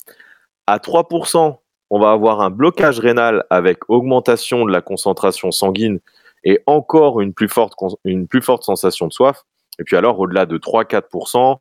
À 0.67 0.79
3%, 0.79 1.59
on 1.91 1.99
va 1.99 2.11
avoir 2.11 2.41
un 2.41 2.51
blocage 2.51 2.99
rénal 2.99 3.45
avec 3.51 3.89
augmentation 3.89 4.65
de 4.65 4.73
la 4.73 4.81
concentration 4.81 5.51
sanguine 5.51 6.01
et 6.45 6.61
encore 6.67 7.21
une 7.21 7.33
plus 7.33 7.49
forte, 7.49 7.75
une 8.05 8.29
plus 8.29 8.43
forte 8.43 8.63
sensation 8.63 9.07
de 9.07 9.13
soif. 9.13 9.43
Et 9.79 9.85
puis 9.85 9.97
alors, 9.97 10.19
au-delà 10.21 10.47
de 10.47 10.59
3-4%, 10.59 11.59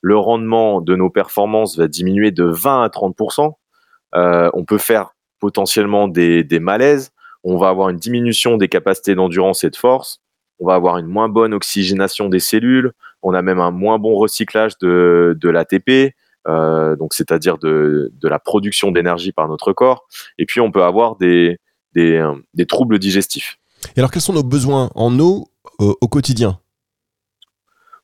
le 0.00 0.16
rendement 0.18 0.80
de 0.80 0.96
nos 0.96 1.08
performances 1.08 1.78
va 1.78 1.88
diminuer 1.88 2.30
de 2.30 2.44
20 2.44 2.82
à 2.82 2.88
30%. 2.88 3.54
Euh, 4.16 4.50
on 4.52 4.64
peut 4.64 4.78
faire 4.78 5.14
potentiellement 5.40 6.08
des, 6.08 6.44
des, 6.44 6.60
malaises. 6.60 7.10
On 7.42 7.56
va 7.56 7.68
avoir 7.68 7.88
une 7.88 7.96
diminution 7.96 8.56
des 8.56 8.68
capacités 8.68 9.14
d'endurance 9.14 9.64
et 9.64 9.70
de 9.70 9.76
force. 9.76 10.20
On 10.60 10.66
va 10.66 10.74
avoir 10.74 10.98
une 10.98 11.06
moins 11.06 11.28
bonne 11.28 11.54
oxygénation 11.54 12.28
des 12.28 12.38
cellules. 12.38 12.92
On 13.22 13.34
a 13.34 13.42
même 13.42 13.60
un 13.60 13.70
moins 13.70 13.98
bon 13.98 14.14
recyclage 14.16 14.78
de, 14.78 15.36
de 15.40 15.48
l'ATP, 15.48 16.14
euh, 16.46 16.96
donc 16.96 17.14
c'est-à-dire 17.14 17.58
de, 17.58 18.12
de, 18.14 18.28
la 18.28 18.38
production 18.38 18.92
d'énergie 18.92 19.32
par 19.32 19.48
notre 19.48 19.72
corps. 19.72 20.06
Et 20.38 20.44
puis 20.44 20.60
on 20.60 20.70
peut 20.70 20.84
avoir 20.84 21.16
des, 21.16 21.58
des, 21.94 22.16
euh, 22.16 22.34
des 22.52 22.66
troubles 22.66 22.98
digestifs. 22.98 23.58
Et 23.96 24.00
alors, 24.00 24.10
quels 24.10 24.22
sont 24.22 24.32
nos 24.32 24.42
besoins 24.42 24.90
en 24.94 25.18
eau 25.18 25.48
euh, 25.80 25.92
au 26.00 26.08
quotidien? 26.08 26.60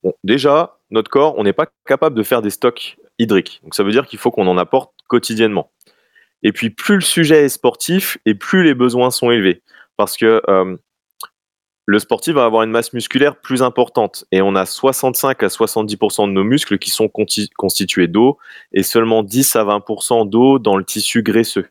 Bon, 0.02 0.12
Déjà, 0.24 0.78
notre 0.90 1.10
corps, 1.10 1.34
on 1.38 1.44
n'est 1.44 1.52
pas 1.52 1.66
capable 1.86 2.16
de 2.16 2.22
faire 2.22 2.42
des 2.42 2.50
stocks 2.50 2.96
hydriques. 3.18 3.60
Donc, 3.62 3.74
ça 3.74 3.82
veut 3.82 3.92
dire 3.92 4.06
qu'il 4.06 4.18
faut 4.18 4.30
qu'on 4.30 4.46
en 4.46 4.58
apporte 4.58 4.92
quotidiennement. 5.08 5.70
Et 6.42 6.52
puis, 6.52 6.70
plus 6.70 6.96
le 6.96 7.00
sujet 7.02 7.44
est 7.44 7.48
sportif 7.48 8.18
et 8.24 8.34
plus 8.34 8.64
les 8.64 8.74
besoins 8.74 9.10
sont 9.10 9.30
élevés. 9.30 9.62
Parce 9.96 10.16
que 10.16 10.42
euh, 10.48 10.76
le 11.86 11.98
sportif 11.98 12.34
va 12.34 12.44
avoir 12.44 12.62
une 12.62 12.70
masse 12.70 12.92
musculaire 12.92 13.36
plus 13.36 13.62
importante. 13.62 14.24
Et 14.32 14.42
on 14.42 14.54
a 14.54 14.64
65 14.64 15.42
à 15.42 15.48
70% 15.48 16.28
de 16.28 16.32
nos 16.32 16.44
muscles 16.44 16.78
qui 16.78 16.90
sont 16.90 17.08
constitués 17.08 18.06
d'eau 18.06 18.38
et 18.72 18.82
seulement 18.82 19.22
10 19.22 19.56
à 19.56 19.64
20% 19.64 20.28
d'eau 20.28 20.58
dans 20.58 20.76
le 20.76 20.84
tissu 20.84 21.22
graisseux. 21.22 21.68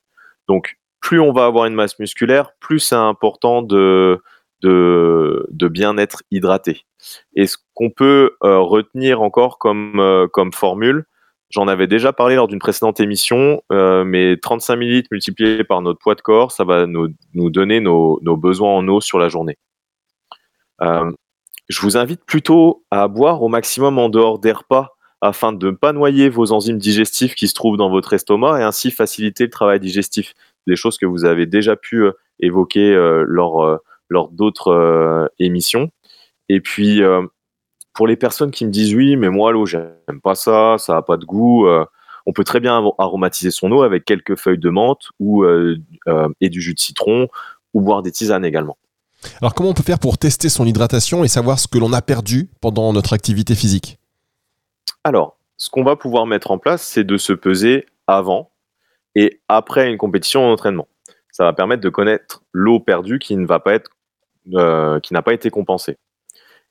Donc, 0.47 0.78
plus 0.99 1.19
on 1.19 1.31
va 1.31 1.45
avoir 1.45 1.65
une 1.65 1.73
masse 1.73 1.97
musculaire, 1.99 2.51
plus 2.59 2.79
c'est 2.79 2.95
important 2.95 3.61
de, 3.61 4.21
bien 4.61 5.97
être 5.97 6.23
hydraté. 6.31 6.85
Et 7.35 7.47
ce 7.47 7.57
qu'on 7.73 7.89
peut 7.89 8.31
euh, 8.43 8.59
retenir 8.59 9.21
encore 9.21 9.57
comme, 9.57 9.99
euh, 9.99 10.27
comme 10.27 10.53
formule, 10.53 11.05
J'en 11.51 11.67
avais 11.67 11.87
déjà 11.87 12.13
parlé 12.13 12.35
lors 12.35 12.47
d'une 12.47 12.59
précédente 12.59 12.99
émission, 12.99 13.63
euh, 13.71 14.03
mais 14.03 14.37
35 14.37 14.75
ml 14.75 15.07
multiplié 15.09 15.63
par 15.63 15.81
notre 15.81 15.97
poids 15.97 16.13
de 16.13 16.21
corps, 16.21 16.51
ça 16.51 16.63
va 16.63 16.85
nous, 16.85 17.09
donner 17.33 17.79
nos, 17.79 18.19
nos, 18.21 18.37
besoins 18.37 18.69
en 18.69 18.87
eau 18.87 19.01
sur 19.01 19.17
la 19.17 19.29
journée. 19.29 19.57
Je 20.79 21.81
vous 21.81 21.97
invite 21.97 22.23
plutôt 22.23 22.83
à 22.91 23.07
boire 23.07 23.41
au 23.41 23.47
maximum 23.47 23.97
en 23.97 24.09
dehors 24.09 24.37
des 24.37 24.51
repas 24.51 24.95
afin 25.21 25.51
de 25.51 25.69
ne 25.69 25.75
pas 25.75 25.93
noyer 25.93 26.29
vos 26.29 26.51
enzymes 26.51 26.77
digestifs 26.77 27.35
qui 27.35 27.47
se 27.47 27.53
trouvent 27.53 27.77
dans 27.77 27.89
votre 27.89 28.13
estomac 28.13 28.59
et 28.59 28.63
ainsi 28.63 28.91
faciliter 28.91 29.43
le 29.43 29.49
travail 29.49 29.79
digestif. 29.79 30.33
Des 30.67 30.75
choses 30.75 30.97
que 30.97 31.05
vous 31.05 31.25
avez 31.25 31.45
déjà 31.45 31.75
pu 31.75 32.03
euh, 32.03 32.11
évoquer 32.39 32.93
euh, 32.93 33.23
lors, 33.27 33.63
euh, 33.63 33.77
lors 34.09 34.29
d'autres 34.29 35.29
émissions. 35.39 35.91
Et 36.47 36.61
puis, 36.61 37.01
pour 37.99 38.07
les 38.07 38.15
personnes 38.15 38.51
qui 38.51 38.65
me 38.65 38.71
disent 38.71 38.95
oui, 38.95 39.17
mais 39.17 39.29
moi 39.29 39.51
l'eau, 39.51 39.65
j'aime 39.65 40.21
pas 40.23 40.33
ça, 40.33 40.77
ça 40.77 40.95
a 40.95 41.01
pas 41.01 41.17
de 41.17 41.25
goût. 41.25 41.67
euh, 41.67 41.85
on 42.25 42.31
peut 42.31 42.45
très 42.45 42.61
bien 42.61 42.81
aromatiser 42.97 43.51
son 43.51 43.71
eau 43.73 43.81
avec 43.81 44.05
quelques 44.05 44.37
feuilles 44.37 44.57
de 44.57 44.69
menthe 44.69 45.09
ou 45.19 45.43
euh, 45.43 45.77
euh, 46.07 46.29
et 46.39 46.47
du 46.47 46.61
jus 46.61 46.73
de 46.73 46.79
citron 46.79 47.27
ou 47.73 47.81
boire 47.81 48.01
des 48.01 48.11
tisanes 48.13 48.45
également. 48.45 48.77
Alors 49.41 49.53
comment 49.53 49.71
on 49.71 49.73
peut 49.73 49.83
faire 49.83 49.99
pour 49.99 50.17
tester 50.17 50.47
son 50.47 50.65
hydratation 50.65 51.25
et 51.25 51.27
savoir 51.27 51.59
ce 51.59 51.67
que 51.67 51.77
l'on 51.77 51.91
a 51.91 52.01
perdu 52.01 52.49
pendant 52.61 52.93
notre 52.93 53.11
activité 53.11 53.53
physique? 53.53 53.99
Alors, 55.03 55.37
ce 55.57 55.69
qu'on 55.69 55.83
va 55.83 55.97
pouvoir 55.97 56.25
mettre 56.25 56.51
en 56.51 56.57
place, 56.57 56.81
c'est 56.81 57.03
de 57.03 57.17
se 57.17 57.33
peser 57.33 57.85
avant 58.07 58.51
et 59.19 59.41
après 59.49 59.89
une 59.89 59.97
compétition 59.97 60.47
en 60.47 60.51
entraînement. 60.53 60.88
Ça 61.31 61.43
va 61.43 61.51
permettre 61.51 61.81
de 61.81 61.89
connaître 61.89 62.41
l'eau 62.53 62.79
perdue 62.79 63.19
qui 63.19 63.35
ne 63.35 63.45
va 63.45 63.59
pas 63.59 63.73
être, 63.73 63.91
euh, 64.53 65.01
qui 65.01 65.13
n'a 65.13 65.21
pas 65.21 65.33
été 65.33 65.49
compensée. 65.49 65.97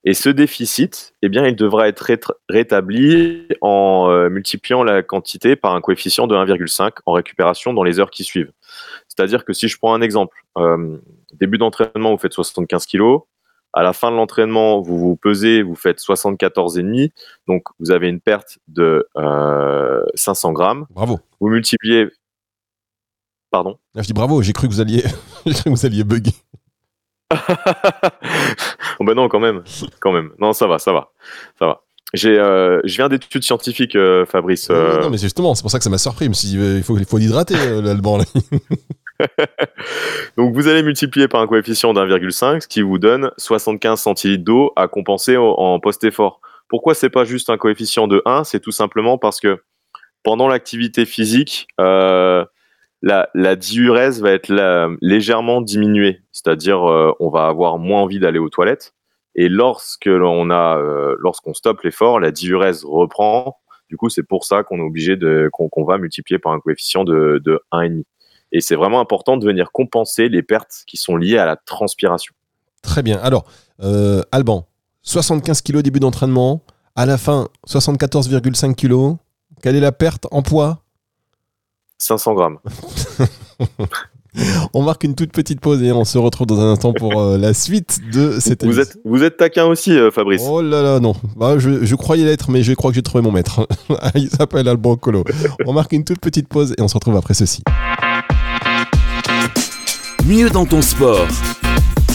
Et 0.04 0.14
ce 0.14 0.30
déficit, 0.30 1.14
eh 1.20 1.28
bien, 1.28 1.46
il 1.46 1.56
devra 1.56 1.88
être 1.88 2.06
rét- 2.06 2.32
rétabli 2.48 3.48
en 3.60 4.08
euh, 4.08 4.30
multipliant 4.30 4.82
la 4.82 5.02
quantité 5.02 5.56
par 5.56 5.74
un 5.74 5.82
coefficient 5.82 6.26
de 6.26 6.34
1,5 6.34 6.92
en 7.04 7.12
récupération 7.12 7.74
dans 7.74 7.82
les 7.82 8.00
heures 8.00 8.10
qui 8.10 8.24
suivent. 8.24 8.52
C'est-à-dire 9.08 9.44
que 9.44 9.52
si 9.52 9.68
je 9.68 9.76
prends 9.76 9.92
un 9.92 10.00
exemple, 10.00 10.38
euh, 10.56 10.96
début 11.34 11.58
d'entraînement, 11.58 12.12
vous 12.12 12.18
faites 12.18 12.32
75 12.32 12.86
kg, 12.86 13.18
à 13.74 13.82
la 13.82 13.92
fin 13.92 14.10
de 14.10 14.16
l'entraînement, 14.16 14.80
vous 14.80 14.98
vous 14.98 15.16
pesez, 15.16 15.62
vous 15.62 15.74
faites 15.74 16.00
74,5, 16.00 17.10
donc 17.46 17.64
vous 17.78 17.90
avez 17.90 18.08
une 18.08 18.20
perte 18.20 18.58
de 18.68 19.06
euh, 19.18 20.02
500 20.14 20.52
grammes. 20.52 20.86
Bravo. 20.90 21.20
Vous 21.40 21.48
multipliez. 21.48 22.08
Pardon 23.50 23.78
Là, 23.94 24.02
je 24.02 24.06
dis 24.06 24.12
bravo, 24.12 24.42
j'ai 24.42 24.52
cru 24.52 24.68
que 24.68 24.72
vous 24.72 24.80
alliez, 24.80 25.02
que 25.44 25.68
vous 25.68 25.86
alliez 25.86 26.04
bugger. 26.04 26.32
oh 28.98 29.04
ben 29.04 29.14
non, 29.14 29.28
quand 29.28 29.40
même, 29.40 29.62
quand 30.00 30.12
même. 30.12 30.30
Non, 30.38 30.52
ça 30.52 30.66
va, 30.66 30.78
ça 30.78 30.92
va, 30.92 31.10
ça 31.58 31.66
va. 31.66 31.82
J'ai, 32.14 32.38
euh, 32.38 32.80
je 32.84 32.96
viens 32.96 33.08
d'études 33.10 33.42
scientifiques, 33.42 33.94
euh, 33.94 34.24
Fabrice. 34.24 34.68
euh, 34.70 35.02
Non, 35.02 35.10
mais 35.10 35.18
justement, 35.18 35.54
c'est 35.54 35.60
pour 35.62 35.70
ça 35.70 35.76
que 35.78 35.84
ça 35.84 35.90
m'a 35.90 35.98
surpris. 35.98 36.26
Euh, 36.26 36.76
il 36.78 36.82
faut, 36.82 36.96
il 36.96 37.04
faut 37.04 37.18
l'hydrater, 37.18 37.54
euh, 37.56 37.82
là. 37.82 37.94
Donc 40.36 40.54
vous 40.54 40.68
allez 40.68 40.82
multiplier 40.82 41.28
par 41.28 41.40
un 41.42 41.46
coefficient 41.46 41.92
d'1,5, 41.92 42.62
ce 42.62 42.68
qui 42.68 42.80
vous 42.82 42.98
donne 42.98 43.30
75 43.36 44.00
centilitres 44.00 44.44
d'eau 44.44 44.72
à 44.76 44.88
compenser 44.88 45.36
en 45.36 45.78
post-effort. 45.80 46.40
Pourquoi 46.68 46.94
c'est 46.94 47.10
pas 47.10 47.24
juste 47.24 47.50
un 47.50 47.58
coefficient 47.58 48.06
de 48.06 48.22
1 48.24 48.44
C'est 48.44 48.60
tout 48.60 48.70
simplement 48.70 49.18
parce 49.18 49.40
que 49.40 49.60
pendant 50.22 50.48
l'activité 50.48 51.04
physique, 51.04 51.66
euh, 51.80 52.44
la, 53.02 53.56
diurèse 53.56 54.20
va 54.20 54.32
être 54.32 54.52
légèrement 55.00 55.60
diminuée, 55.60 56.20
c'est-à-dire 56.32 56.88
euh, 56.88 57.12
on 57.20 57.30
va 57.30 57.46
avoir 57.46 57.78
moins 57.78 58.02
envie 58.02 58.18
d'aller 58.18 58.38
aux 58.38 58.48
toilettes. 58.48 58.94
Et 59.34 59.48
lorsque 59.48 60.06
l'on 60.06 60.50
a, 60.50 60.78
euh, 60.78 61.14
lorsqu'on 61.20 61.54
stoppe 61.54 61.82
l'effort, 61.82 62.18
la 62.18 62.32
diurèse 62.32 62.84
reprend. 62.84 63.58
Du 63.88 63.96
coup, 63.96 64.08
c'est 64.08 64.24
pour 64.24 64.44
ça 64.44 64.64
qu'on 64.64 64.78
est 64.78 64.82
obligé 64.82 65.16
de, 65.16 65.48
qu'on 65.52 65.84
va 65.84 65.96
multiplier 65.96 66.38
par 66.38 66.52
un 66.52 66.60
coefficient 66.60 67.04
de, 67.04 67.40
de 67.44 67.60
1,5. 67.72 68.02
Et 68.50 68.60
c'est 68.60 68.74
vraiment 68.74 69.00
important 69.00 69.36
de 69.36 69.46
venir 69.46 69.70
compenser 69.72 70.28
les 70.28 70.42
pertes 70.42 70.82
qui 70.86 70.96
sont 70.96 71.16
liées 71.16 71.38
à 71.38 71.46
la 71.46 71.56
transpiration. 71.56 72.34
Très 72.82 73.02
bien. 73.02 73.18
Alors, 73.18 73.44
euh, 73.82 74.22
Alban, 74.32 74.66
75 75.02 75.62
kg 75.62 75.82
début 75.82 76.00
d'entraînement. 76.00 76.62
À 76.96 77.06
la 77.06 77.18
fin, 77.18 77.48
74,5 77.68 78.74
kg. 78.74 79.16
Quelle 79.62 79.76
est 79.76 79.80
la 79.80 79.92
perte 79.92 80.26
en 80.30 80.42
poids? 80.42 80.82
500 81.98 82.34
grammes. 82.34 82.58
On 84.72 84.82
marque 84.82 85.02
une 85.04 85.14
toute 85.16 85.32
petite 85.32 85.60
pause 85.60 85.82
et 85.82 85.90
on 85.90 86.04
se 86.04 86.16
retrouve 86.16 86.46
dans 86.46 86.60
un 86.60 86.72
instant 86.72 86.92
pour 86.92 87.18
euh, 87.20 87.38
la 87.38 87.54
suite 87.54 87.98
de 88.12 88.38
cette 88.38 88.62
Vous 88.64 88.72
émission. 88.72 88.82
êtes, 88.82 88.98
vous 89.04 89.22
êtes 89.24 89.36
taquin 89.36 89.64
aussi, 89.64 89.90
euh, 89.90 90.12
Fabrice. 90.12 90.42
Oh 90.46 90.62
là 90.62 90.80
là, 90.82 91.00
non. 91.00 91.14
Bah, 91.36 91.58
je, 91.58 91.84
je 91.84 91.94
croyais 91.96 92.24
l'être, 92.24 92.48
mais 92.50 92.62
je 92.62 92.72
crois 92.74 92.90
que 92.92 92.94
j'ai 92.94 93.02
trouvé 93.02 93.22
mon 93.24 93.32
maître. 93.32 93.66
Il 94.14 94.28
s'appelle 94.30 94.68
Alban 94.68 94.94
Colo. 94.96 95.24
On 95.66 95.72
marque 95.72 95.92
une 95.92 96.04
toute 96.04 96.20
petite 96.20 96.46
pause 96.46 96.72
et 96.78 96.82
on 96.82 96.88
se 96.88 96.94
retrouve 96.94 97.16
après 97.16 97.34
ceci. 97.34 97.62
Mieux 100.24 100.50
dans 100.50 100.66
ton 100.66 100.82
sport. 100.82 101.26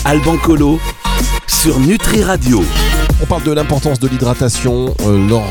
Alban 0.06 0.38
Colo 0.38 0.80
sur 1.48 1.78
Nutri 1.80 2.24
Radio. 2.24 2.62
On 3.22 3.26
parle 3.26 3.44
de 3.44 3.52
l'importance 3.52 4.00
de 4.00 4.08
l'hydratation 4.08 4.94
euh, 5.06 5.28
lors 5.30 5.48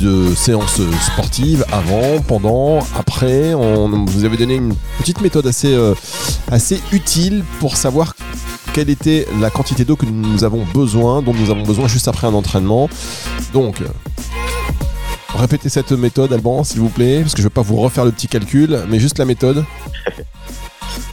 de 0.00 0.34
séances 0.34 0.80
sportives, 1.00 1.64
avant, 1.72 2.20
pendant, 2.20 2.80
après. 2.96 3.54
On, 3.54 4.04
vous 4.04 4.24
avez 4.24 4.36
donné 4.36 4.56
une 4.56 4.74
petite 4.98 5.20
méthode 5.20 5.46
assez, 5.46 5.74
euh, 5.74 5.94
assez 6.50 6.80
utile 6.92 7.44
pour 7.60 7.76
savoir 7.76 8.14
quelle 8.72 8.90
était 8.90 9.26
la 9.40 9.50
quantité 9.50 9.84
d'eau 9.84 9.96
que 9.96 10.06
nous 10.06 10.44
avons 10.44 10.64
besoin, 10.74 11.22
dont 11.22 11.34
nous 11.34 11.50
avons 11.50 11.62
besoin 11.62 11.88
juste 11.88 12.08
après 12.08 12.26
un 12.26 12.34
entraînement. 12.34 12.88
Donc, 13.52 13.82
répétez 15.34 15.68
cette 15.68 15.92
méthode, 15.92 16.32
Alban, 16.32 16.62
s'il 16.62 16.80
vous 16.80 16.90
plaît, 16.90 17.20
parce 17.22 17.32
que 17.32 17.38
je 17.38 17.46
ne 17.46 17.48
vais 17.48 17.54
pas 17.54 17.62
vous 17.62 17.76
refaire 17.76 18.04
le 18.04 18.12
petit 18.12 18.28
calcul, 18.28 18.78
mais 18.88 18.98
juste 18.98 19.18
la 19.18 19.24
méthode. 19.24 19.64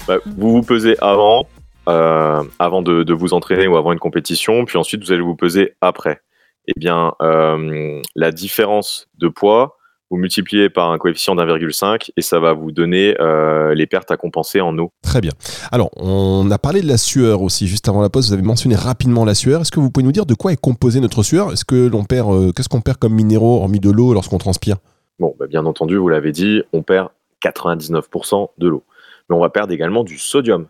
Bah, 0.06 0.16
vous 0.38 0.52
vous 0.52 0.62
pesez 0.62 0.98
avant, 1.02 1.46
euh, 1.88 2.44
avant 2.60 2.82
de, 2.82 3.04
de 3.04 3.14
vous 3.14 3.34
entraîner 3.34 3.68
ou 3.68 3.76
avant 3.76 3.92
une 3.92 4.00
compétition, 4.00 4.66
puis 4.66 4.78
ensuite 4.78 5.04
vous 5.04 5.12
allez 5.12 5.22
vous 5.22 5.36
peser 5.36 5.76
après. 5.82 6.22
Eh 6.68 6.80
bien, 6.80 7.14
euh, 7.22 8.02
la 8.16 8.32
différence 8.32 9.10
de 9.18 9.28
poids, 9.28 9.78
vous 10.14 10.18
multipliez 10.18 10.70
par 10.70 10.92
un 10.92 10.98
coefficient 10.98 11.36
d'1,5 11.36 12.12
et 12.16 12.22
ça 12.22 12.40
va 12.40 12.54
vous 12.54 12.72
donner 12.72 13.16
euh, 13.20 13.74
les 13.74 13.88
pertes 13.88 14.12
à 14.12 14.18
compenser 14.18 14.62
en 14.62 14.78
eau. 14.78 14.92
Très 15.02 15.22
bien. 15.22 15.32
Alors, 15.72 15.90
on 15.98 16.50
a 16.52 16.58
parlé 16.60 16.82
de 16.82 16.88
la 16.88 16.98
sueur 16.98 17.42
aussi, 17.42 17.68
juste 17.68 17.90
avant 17.90 18.02
la 18.02 18.10
pause. 18.10 18.28
Vous 18.28 18.34
avez 18.34 18.44
mentionné 18.44 18.76
rapidement 18.76 19.26
la 19.26 19.34
sueur. 19.34 19.62
Est-ce 19.62 19.72
que 19.72 19.80
vous 19.80 19.90
pouvez 19.90 20.06
nous 20.06 20.12
dire 20.12 20.28
de 20.28 20.36
quoi 20.36 20.54
est 20.54 20.62
composée 20.62 21.00
notre 21.00 21.24
sueur? 21.24 21.52
Est-ce 21.52 21.66
que 21.66 21.88
l'on 21.88 22.04
perd, 22.04 22.32
euh, 22.32 22.52
qu'est-ce 22.52 22.70
qu'on 22.70 22.82
perd 22.82 22.98
comme 22.98 23.14
minéraux 23.14 23.58
hormis 23.58 23.80
de 23.80 23.90
l'eau 23.90 24.14
lorsqu'on 24.14 24.38
transpire? 24.38 24.78
Bon, 25.18 25.36
bah, 25.40 25.48
bien 25.48 25.66
entendu, 25.66 25.98
vous 25.98 26.10
l'avez 26.10 26.32
dit, 26.32 26.62
on 26.74 26.84
perd 26.84 27.10
99% 27.44 28.50
de 28.58 28.68
l'eau. 28.68 28.84
Mais 29.30 29.36
on 29.36 29.40
va 29.40 29.50
perdre 29.50 29.74
également 29.74 30.04
du 30.04 30.20
sodium. 30.20 30.68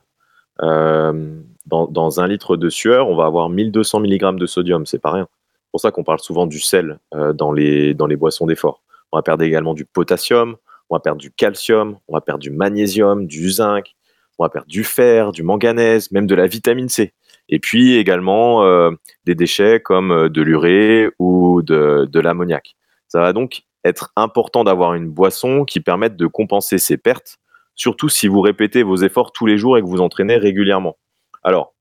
Euh, 0.62 1.42
dans, 1.66 2.20
un 2.20 2.28
litre 2.28 2.58
de 2.58 2.70
sueur, 2.70 3.10
on 3.10 3.16
va 3.16 3.26
avoir 3.26 3.50
1200 3.50 4.02
mg 4.02 4.38
de 4.38 4.46
sodium, 4.46 4.86
c'est 4.86 5.00
pas 5.00 5.12
rien. 5.12 5.28
C'est 5.54 5.72
pour 5.72 5.80
ça 5.80 5.92
qu'on 5.92 6.04
parle 6.04 6.20
souvent 6.20 6.46
du 6.46 6.60
sel 6.60 7.00
euh, 7.16 7.34
dans, 7.34 7.52
les, 7.52 7.94
dans 7.94 8.06
les 8.06 8.16
boissons 8.16 8.46
d'effort. 8.46 8.84
On 9.12 9.18
va 9.18 9.24
perdre 9.24 9.44
également 9.44 9.74
du 9.74 9.86
potassium, 9.86 10.56
on 10.90 10.96
va 10.96 11.00
perdre 11.00 11.20
du 11.20 11.32
calcium, 11.32 11.98
on 12.08 12.14
va 12.14 12.22
perdre 12.22 12.42
du 12.42 12.52
magnésium, 12.52 13.26
du 13.26 13.50
zinc, 13.50 13.96
on 14.38 14.44
va 14.44 14.50
perdre 14.50 14.68
du 14.68 14.84
fer, 14.84 15.32
du 15.32 15.42
manganèse, 15.42 16.12
même 16.12 16.28
de 16.28 16.36
la 16.36 16.46
vitamine 16.46 16.90
C. 16.90 17.14
Et 17.50 17.60
puis 17.60 17.96
également 17.96 18.64
euh, 18.64 18.92
des 19.26 19.36
déchets 19.36 19.80
comme 19.80 20.30
de 20.30 20.42
l'urée 20.42 21.10
ou 21.18 21.62
de, 21.64 22.08
de 22.12 22.20
l'ammoniac. 22.20 22.76
Ça 23.08 23.20
va 23.20 23.34
donc 23.34 23.64
être 23.84 24.12
important 24.16 24.64
d'avoir 24.64 24.94
une 24.94 25.10
boisson 25.10 25.66
qui 25.66 25.80
permette 25.80 26.16
de 26.16 26.28
compenser 26.28 26.78
ces 26.78 26.98
pertes, 26.98 27.38
surtout 27.76 28.10
si 28.10 28.28
vous 28.28 28.42
répétez 28.42 28.84
vos 28.84 28.98
efforts 28.98 29.32
tous 29.32 29.46
les 29.46 29.58
jours 29.58 29.78
et 29.78 29.82
que 29.82 29.88
vous 29.88 30.02
entraînez 30.02 30.38
régulièrement. 30.38 30.98
Alors, 31.44 31.74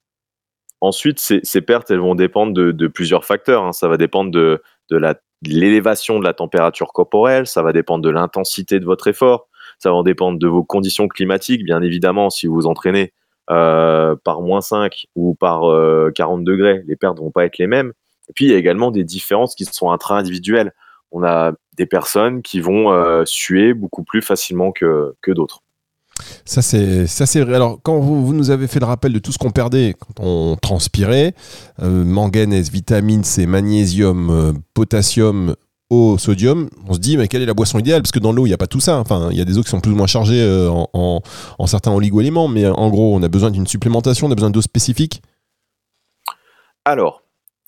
ensuite, 0.80 1.18
ces, 1.18 1.60
pertes, 1.60 1.90
elles 1.90 2.00
vont 2.00 2.14
dépendre 2.14 2.52
de, 2.52 2.86
plusieurs 2.88 3.24
facteurs. 3.24 3.64
hein. 3.64 3.72
Ça 3.72 3.88
va 3.88 3.96
dépendre 3.96 4.30
de, 4.30 4.62
l'élévation 5.42 6.18
de 6.18 6.24
la 6.24 6.34
température 6.34 6.92
corporelle, 6.92 7.46
ça 7.46 7.62
va 7.62 7.72
dépendre 7.72 8.02
de 8.02 8.10
l'intensité 8.10 8.80
de 8.80 8.84
votre 8.84 9.08
effort, 9.08 9.48
ça 9.78 9.90
va 9.90 9.96
en 9.96 10.02
dépendre 10.02 10.38
de 10.38 10.46
vos 10.46 10.64
conditions 10.64 11.08
climatiques, 11.08 11.64
bien 11.64 11.82
évidemment, 11.82 12.30
si 12.30 12.46
vous 12.46 12.54
vous 12.54 12.66
entraînez 12.66 13.12
euh, 13.50 14.14
par 14.24 14.40
moins 14.40 14.60
5 14.60 15.06
ou 15.16 15.34
par 15.34 15.64
euh, 15.64 16.10
40 16.14 16.44
degrés, 16.44 16.82
les 16.86 16.96
pertes 16.96 17.18
vont 17.18 17.32
pas 17.32 17.44
être 17.44 17.58
les 17.58 17.66
mêmes. 17.66 17.92
Et 18.28 18.32
puis, 18.34 18.44
il 18.44 18.50
y 18.52 18.54
a 18.54 18.58
également 18.58 18.90
des 18.92 19.04
différences 19.04 19.54
qui 19.54 19.64
sont 19.64 19.90
intra-individuelles. 19.90 20.72
On 21.10 21.24
a 21.24 21.52
des 21.76 21.86
personnes 21.86 22.42
qui 22.42 22.60
vont 22.60 22.92
euh, 22.92 23.24
suer 23.26 23.74
beaucoup 23.74 24.04
plus 24.04 24.22
facilement 24.22 24.70
que 24.70 25.14
d'autres. 25.26 25.62
Ça, 26.44 26.62
c'est 26.62 27.06
ça, 27.06 27.26
c'est. 27.26 27.40
Alors, 27.40 27.78
quand 27.82 27.98
vous, 27.98 28.32
nous 28.32 28.50
avez 28.50 28.66
fait 28.66 28.80
le 28.80 28.86
rappel 28.86 29.12
de 29.12 29.18
tout 29.18 29.32
ce 29.32 29.38
qu'on 29.38 29.50
perdait 29.50 29.94
quand 29.98 30.24
on 30.24 30.56
transpirait, 30.56 31.34
euh, 31.82 32.04
manganèse, 32.04 32.70
vitamine 32.70 33.24
C, 33.24 33.46
magnésium, 33.46 34.30
euh, 34.30 34.52
potassium, 34.74 35.54
eau, 35.90 36.16
sodium, 36.18 36.68
on 36.88 36.94
se 36.94 36.98
dit, 36.98 37.16
mais 37.16 37.28
quelle 37.28 37.42
est 37.42 37.46
la 37.46 37.54
boisson 37.54 37.78
idéale? 37.78 38.02
Parce 38.02 38.12
que 38.12 38.18
dans 38.18 38.32
l'eau, 38.32 38.46
il 38.46 38.50
n'y 38.50 38.54
a 38.54 38.58
pas 38.58 38.66
tout 38.66 38.80
ça. 38.80 38.98
Enfin, 38.98 39.28
il 39.30 39.38
y 39.38 39.40
a 39.40 39.44
des 39.44 39.58
eaux 39.58 39.62
qui 39.62 39.70
sont 39.70 39.80
plus 39.80 39.92
ou 39.92 39.96
moins 39.96 40.06
chargées 40.06 40.42
euh, 40.42 40.70
en 40.92 41.66
certains 41.66 41.92
oligo-éléments, 41.92 42.48
mais 42.48 42.66
en 42.66 42.88
gros, 42.88 43.14
on 43.14 43.22
a 43.22 43.28
besoin 43.28 43.50
d'une 43.50 43.66
supplémentation, 43.66 44.26
on 44.26 44.30
a 44.30 44.34
besoin 44.34 44.50
d'eau 44.50 44.62
spécifique? 44.62 45.22
Alors, 46.84 47.22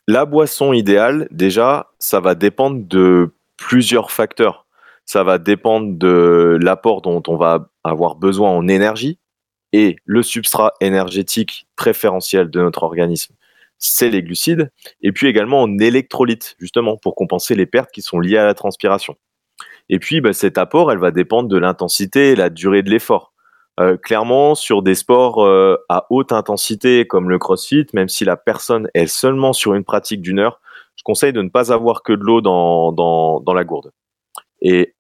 la 0.09 0.27
boisson 0.27 0.73
idéale, 0.73 1.29
déjà, 1.31 1.89
ça 1.99 2.21
va 2.21 2.35
dépendre 2.35 2.85
de 2.87 3.33
plusieurs 3.57 4.11
facteurs. 4.11 4.67
ça 5.07 5.23
va 5.23 5.39
dépendre 5.39 5.99
de 5.99 6.59
l'apport 6.61 7.03
dont 7.03 7.23
on 7.29 7.37
va 7.37 7.69
avoir 7.85 8.17
besoin 8.17 8.51
en 8.51 8.67
énergie 8.69 9.19
et 9.73 9.97
le 10.05 10.23
substrat 10.23 10.73
énergétique 10.81 11.67
préférentiel 11.77 12.51
de 12.51 12.61
notre 12.61 12.83
organisme, 12.83 13.35
c'est 13.79 14.09
les 14.09 14.23
glucides, 14.23 14.71
et 15.03 15.13
puis 15.13 15.27
également 15.27 15.63
en 15.63 15.79
électrolytes, 15.79 16.57
justement, 16.59 16.97
pour 16.97 17.15
compenser 17.15 17.55
les 17.55 17.67
pertes 17.67 17.91
qui 17.91 18.03
sont 18.03 18.21
liées 18.21 18.39
à 18.39 18.47
la 18.47 18.55
transpiration. 18.55 19.17
Et 19.89 19.99
puis, 19.99 20.21
bah, 20.21 20.33
cet 20.33 20.59
apport, 20.59 20.91
elle 20.91 20.99
va 20.99 21.11
dépendre 21.11 21.49
de 21.49 21.59
l'intensité 21.59 22.31
et 22.31 22.37
la 22.37 22.51
durée 22.51 22.83
de 22.83 22.91
l'effort. 22.91 23.33
Euh, 23.81 23.97
clairement, 23.97 24.55
sur 24.55 24.83
des 24.83 24.95
sports 24.95 25.45
euh, 25.45 25.77
à 25.89 26.07
haute 26.11 26.31
intensité 26.31 27.07
comme 27.07 27.29
le 27.29 27.39
crossfit, 27.39 27.87
même 27.93 28.09
si 28.09 28.25
la 28.25 28.37
personne 28.37 28.89
est 28.95 29.09
seulement 29.09 29.53
sur 29.53 29.75
une 29.75 29.85
pratique 29.85 30.23
d'une 30.23 30.39
heure, 30.39 30.61
je 30.97 31.03
conseille 31.03 31.33
de 31.33 31.43
ne 31.43 31.49
pas 31.49 31.73
avoir 31.73 32.05
que 32.05 32.13
de 32.13 32.23
l'eau 32.23 32.41
dans, 32.41 32.93
dans, 32.93 33.55
la 33.55 33.65
gourde. 33.65 33.91
Et 34.63 34.94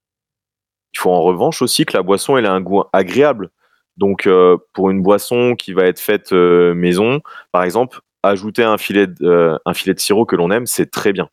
faut 1.04 1.12
en 1.12 1.22
revanche 1.22 1.62
aussi 1.62 1.86
que 1.86 1.96
la 1.96 2.02
boisson 2.02 2.36
ait 2.36 2.46
un 2.46 2.60
goût 2.60 2.82
agréable. 2.92 3.50
Donc, 3.96 4.26
euh, 4.26 4.56
pour 4.72 4.90
une 4.90 5.02
boisson 5.02 5.54
qui 5.54 5.72
va 5.72 5.84
être 5.84 6.00
faite 6.00 6.32
maison, 6.32 7.20
par 7.52 7.62
exemple, 7.62 8.00
ajouter 8.22 8.62
filet 8.78 9.06
un 9.22 9.74
filet 9.74 9.94
de 9.94 10.00
sirop 10.00 10.26
que 10.26 10.36
l'on 10.36 10.50
aime, 10.50 10.66
c'est 10.66 10.90
très 10.90 11.12
bien. 11.12 11.28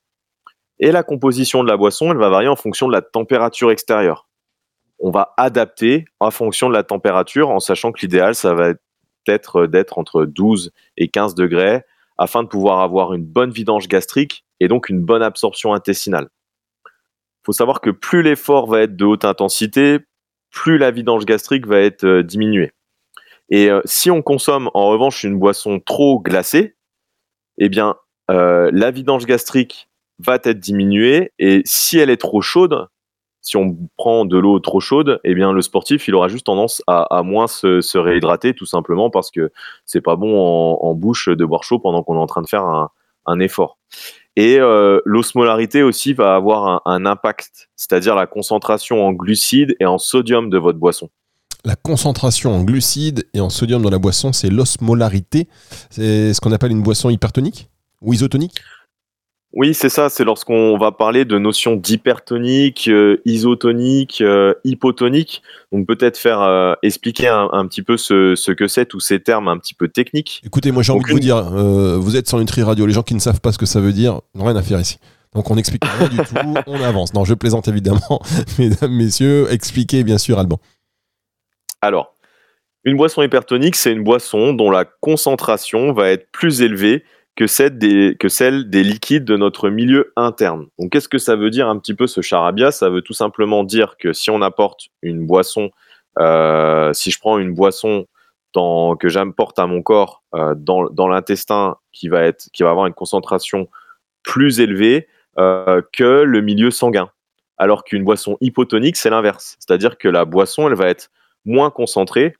Et 0.80 0.92
la 0.92 1.04
composition 1.04 1.63
de 1.63 1.68
la 1.70 1.78
boisson, 1.78 2.12
elle 2.12 2.18
va 2.18 2.30
varier 2.30 2.50
en 2.50 2.56
fonction 2.56 2.88
de 2.88 2.94
la 2.94 3.01
température 3.01 3.72
extérieure 3.72 4.28
on 5.01 5.10
va 5.10 5.34
adapter 5.36 6.06
en 6.20 6.32
fonction 6.32 6.70
de 6.70 6.74
la 6.74 6.84
température, 6.84 7.50
en 7.50 7.60
sachant 7.60 7.92
que 7.92 8.01
l'idéal, 8.01 8.36
ça 8.36 8.54
va 8.54 8.74
être 9.28 9.66
d'être 9.66 9.98
entre 9.98 10.25
12 10.25 10.72
et 10.98 11.10
15 11.10 11.36
degrés 11.36 11.82
afin 12.18 12.44
de 12.44 12.48
pouvoir 12.48 12.82
avoir 12.82 13.13
une 13.13 13.25
bonne 13.25 13.51
vidange 13.51 13.88
gastrique 13.88 14.46
et 14.60 14.68
donc 14.68 14.90
une 14.90 15.01
bonne 15.01 15.24
absorption 15.24 15.74
intestinale. 15.74 16.30
Faut 17.44 17.54
savoir 17.54 17.82
que 17.82 17.90
plus 17.90 18.22
l'effort 18.22 18.68
va 18.68 18.82
être 18.82 18.96
de 18.96 19.06
haute 19.06 19.26
intensité, 19.26 20.00
plus 20.52 20.78
la 20.78 20.92
vidange 20.92 21.26
gastrique 21.26 21.66
va 21.66 21.80
être 21.80 22.04
euh, 22.04 22.24
diminuée. 22.24 22.72
Et 23.50 23.70
euh, 23.70 23.82
si 23.86 24.12
on 24.12 24.22
consomme 24.22 24.70
en 24.74 24.88
revanche 24.88 25.24
une 25.24 25.38
boisson 25.38 25.80
trop 25.80 26.20
glacée, 26.20 26.76
eh 27.58 27.70
bien 27.70 27.96
euh, 28.30 28.70
la 28.74 28.92
vidange 28.92 29.26
gastrique 29.26 29.90
va 30.20 30.36
être 30.36 30.60
diminuée 30.60 31.32
et 31.40 31.62
si 31.66 31.98
elle 31.98 32.10
est 32.10 32.18
trop 32.18 32.42
chaude, 32.42 32.88
si 33.42 33.58
on 33.58 33.76
prend 33.98 34.24
de 34.24 34.38
l'eau 34.38 34.60
trop 34.60 34.80
chaude, 34.80 35.20
eh 35.24 35.34
bien 35.34 35.52
le 35.52 35.62
sportif 35.62 36.08
il 36.08 36.16
aura 36.16 36.28
juste 36.28 36.46
tendance 36.46 36.84
à, 36.88 37.24
moins 37.24 37.48
se, 37.48 37.98
réhydrater 37.98 38.54
tout 38.54 38.68
simplement 38.68 39.10
parce 39.10 39.32
que 39.32 39.52
c'est 39.86 40.02
pas 40.02 40.16
bon 40.16 40.40
en, 40.40 40.94
bouche 40.94 41.28
de 41.28 41.44
boire 41.44 41.64
chaud 41.64 41.80
pendant 41.80 42.04
qu'on 42.04 42.16
est 42.16 42.20
en 42.20 42.28
train 42.28 42.44
de 42.44 42.48
faire 42.48 42.64
un, 43.26 43.40
effort. 43.40 43.80
Et 44.36 44.60
euh, 44.60 45.00
l'osmolarité 45.06 45.84
aussi 45.84 46.14
va 46.14 46.36
avoir 46.36 46.82
un, 46.86 47.06
impact, 47.06 47.70
c'est-à-dire 47.76 48.16
la 48.16 48.28
concentration 48.28 49.06
en 49.06 49.12
glucides 49.12 49.76
et 49.80 49.86
en 49.86 49.98
sodium 49.98 50.50
de 50.50 50.58
votre 50.58 50.80
boisson. 50.80 51.10
La 51.66 51.76
concentration 51.76 52.56
en 52.56 52.64
glucides 52.64 53.28
et 53.34 53.42
en 53.42 53.50
sodium 53.50 53.82
dans 53.82 53.90
la 53.90 54.00
boisson, 54.00 54.34
c'est 54.34 54.50
l'osmolarité. 54.50 55.48
C'est 55.90 56.34
ce 56.34 56.42
qu'on 56.42 56.52
appelle 56.52 56.72
une 56.72 56.82
boisson 56.82 57.10
hypertonique 57.10 57.70
ou 58.02 58.14
isotonique? 58.14 58.56
Oui, 59.53 59.74
c'est 59.74 59.89
ça. 59.89 60.08
C'est 60.10 60.24
lorsqu'on 60.24 60.77
va 60.77 60.91
parler 60.91 61.25
de 61.25 61.38
notions 61.38 61.75
d'hypertonique, 61.75 62.88
euh, 62.88 63.22
isotonique, 63.25 64.22
euh, 64.22 64.53
hypotonique. 64.63 65.41
Donc 65.74 65.86
peut-être 65.88 66.17
faire 66.17 66.41
euh, 66.41 66.74
expliquer 66.84 67.27
un, 67.27 67.67
petit 67.67 67.81
peu 67.81 67.98
ce, 67.98 68.51
que 68.51 68.67
c'est, 68.67 68.86
tous 68.86 69.01
ces 69.01 69.20
termes 69.20 69.50
un 69.50 69.58
petit 69.58 69.74
peu 69.74 69.89
techniques. 69.89 70.41
Écoutez, 70.46 70.72
moi 70.72 70.84
j'ai 70.84 70.93
envie 70.93 71.03
de 71.03 71.10
vous 71.12 71.20
dire, 71.20 71.43
vous 71.43 72.15
êtes 72.15 72.29
sur 72.29 72.39
Nutri 72.39 72.63
Radio. 72.63 72.86
Les 72.86 72.93
gens 72.93 73.03
qui 73.03 73.13
ne 73.13 73.20
savent 73.20 73.41
pas 73.41 73.51
ce 73.51 73.58
que 73.58 73.65
ça 73.65 73.81
veut 73.81 73.93
dire 73.93 74.22
n'ont 74.36 74.46
rien 74.46 74.55
à 74.55 74.62
faire 74.62 74.79
ici. 74.79 75.00
Donc 75.36 75.50
on 75.50 75.55
n'explique 75.55 75.84
rien 75.86 76.08
du 76.08 76.17
tout, 76.17 76.36
on 76.67 76.81
avance. 76.81 77.13
Non, 77.13 77.25
je 77.25 77.34
plaisante 77.34 77.67
évidemment, 77.67 78.22
mesdames, 78.60 78.91
messieurs. 78.91 79.48
Expliquez 79.50 80.03
bien 80.03 80.17
sûr, 80.17 80.39
Alban. 80.39 80.60
Alors, 81.81 82.13
une 82.84 82.96
boisson 82.96 83.22
hypertonique, 83.22 83.75
c'est 83.75 83.91
une 83.91 84.03
boisson 84.03 84.53
dont 84.53 84.72
la 84.72 84.86
concentration 84.86 85.93
va 85.93 86.10
être 86.10 86.31
plus 86.31 86.62
élevée 86.62 87.03
que 87.42 87.48
celle, 87.48 87.80
des, 87.80 88.16
que 88.20 88.30
celle 88.30 88.70
des 88.70 88.84
liquides 88.84 89.26
de 89.26 89.36
notre 89.36 89.72
milieu 89.72 90.14
interne. 90.16 90.68
Donc 90.77 90.92
qu'est-ce 90.92 91.10
que 91.10 91.18
ça 91.18 91.36
veut 91.36 91.50
dire 91.50 91.68
un 91.68 91.80
petit 91.80 91.96
peu 91.96 92.06
ce 92.06 92.22
charabia? 92.22 92.70
Ça 92.70 92.92
veut 92.92 93.01
tout 93.01 93.14
simplement 93.14 93.64
dire 93.64 93.98
que 93.98 94.14
si 94.14 94.30
on 94.30 94.44
apporte 94.44 94.90
une 95.01 95.25
boisson, 95.25 95.72
euh, 96.20 96.94
si 96.94 97.10
je 97.10 97.20
prends 97.20 97.40
une 97.40 97.56
boisson 97.56 98.06
que 98.54 99.10
j'apporte 99.10 99.58
à 99.58 99.66
mon 99.66 99.82
corps 99.82 100.22
euh, 100.36 100.54
dans, 100.56 101.08
l'intestin 101.08 101.77
qui 101.92 102.10
va, 102.10 102.32
qui 102.32 102.62
va 102.62 102.70
avoir 102.70 102.86
une 102.86 102.94
concentration 102.94 103.68
plus 104.22 104.60
élevée 104.60 105.08
euh, 105.40 105.82
que 105.94 106.22
le 106.22 106.42
milieu 106.42 106.70
sanguin. 106.70 107.10
Alors 107.58 107.84
qu'une 107.84 108.04
boisson 108.04 108.38
hypotonique, 108.40 108.98
c'est 108.98 109.10
l'inverse. 109.10 109.58
C'est-à-dire 109.58 109.98
que 109.98 110.08
la 110.08 110.25
boisson, 110.25 110.68
elle 110.68 110.75
va 110.75 110.90
être 110.90 111.10
moins 111.46 111.72
concentrée 111.72 112.36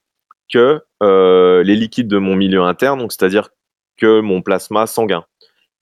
que 0.54 0.80
les 1.02 1.76
liquides 1.76 2.08
de 2.08 2.20
mon 2.20 2.36
milieu 2.36 2.62
interne. 2.62 3.00
Donc, 3.00 3.12
c'est-à-dire 3.14 3.50
que 3.98 4.22
mon 4.22 4.42
plasma 4.42 4.88
sanguin. 4.88 5.26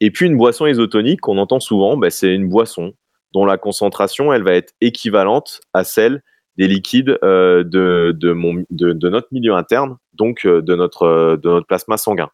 Et 0.02 0.12
puis 0.12 0.28
une 0.28 0.38
boisson 0.38 0.66
isotonique 0.66 1.22
qu'on 1.22 1.38
entend 1.38 1.60
souvent, 1.60 1.98
bah, 1.98 2.10
c'est 2.10 2.34
une 2.34 2.48
boisson 2.48 2.94
dont 3.34 3.46
la 3.46 3.58
concentration 3.58 4.34
elle 4.34 4.44
va 4.44 4.54
être 4.54 4.74
équivalente 4.82 5.62
à 5.74 5.84
celle 5.84 6.24
des 6.58 6.68
liquides 6.68 7.18
euh, 7.24 7.64
de, 7.64 8.14
de, 8.18 8.34
mon, 8.34 8.66
de, 8.70 9.10
notre 9.10 9.30
milieu 9.32 9.54
interne, 9.54 9.98
donc 10.14 10.46
euh, 10.46 10.62
de, 10.62 10.76
notre, 10.76 11.38
de 11.42 11.50
notre 11.50 11.66
plasma 11.66 11.96
sanguin. 11.96 12.30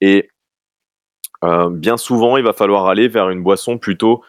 Et 0.00 0.30
euh, 1.44 1.68
bien 1.68 1.98
souvent, 1.98 2.38
il 2.38 2.44
va 2.44 2.54
falloir 2.54 2.86
aller 2.86 3.08
vers 3.08 3.28
une 3.28 3.42
boisson 3.42 3.76
plutôt 3.76 4.22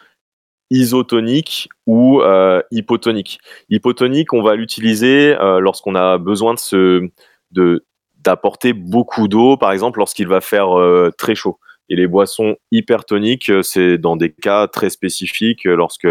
isotonique 0.70 1.68
ou 1.86 2.22
hypotonique. 2.70 3.40
Hypotonique, 3.70 4.32
on 4.32 4.42
va 4.42 4.54
l'utiliser 4.54 5.34
lorsqu'on 5.58 5.96
a 5.96 6.16
besoin 6.16 6.54
de, 6.54 6.60
se, 6.60 7.08
de, 7.50 7.84
d'apporter 8.22 8.72
beaucoup 8.72 9.28
d'eau, 9.28 9.56
par 9.56 9.72
exemple, 9.72 9.98
lorsqu'il 9.98 10.28
va 10.28 10.40
faire 10.40 10.78
euh, 10.78 11.10
très 11.16 11.34
chaud. 11.34 11.58
Et 11.88 11.96
les 11.96 12.06
boissons 12.06 12.56
hypertoniques, 12.70 13.50
euh, 13.50 13.62
c'est 13.62 13.98
dans 13.98 14.16
des 14.16 14.30
cas 14.32 14.68
très 14.68 14.90
spécifiques 14.90 15.66
euh, 15.66 15.74
lorsque, 15.74 16.08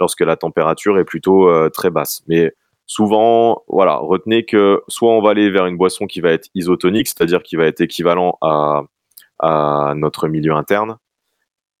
lorsque 0.00 0.20
la 0.20 0.36
température 0.36 0.98
est 0.98 1.04
plutôt 1.04 1.48
très 1.70 1.90
basse. 1.90 2.22
Mais 2.26 2.52
souvent, 2.86 3.62
voilà, 3.68 3.96
retenez 3.96 4.44
que 4.44 4.82
soit 4.88 5.12
on 5.12 5.22
va 5.22 5.30
aller 5.30 5.50
vers 5.50 5.66
une 5.66 5.76
boisson 5.76 6.06
qui 6.06 6.20
va 6.20 6.30
être 6.30 6.48
isotonique, 6.54 7.08
c'est-à-dire 7.08 7.42
qui 7.42 7.56
va 7.56 7.66
être 7.66 7.80
équivalent 7.80 8.36
à, 8.42 8.82
à 9.38 9.94
notre 9.96 10.28
milieu 10.28 10.52
interne, 10.52 10.96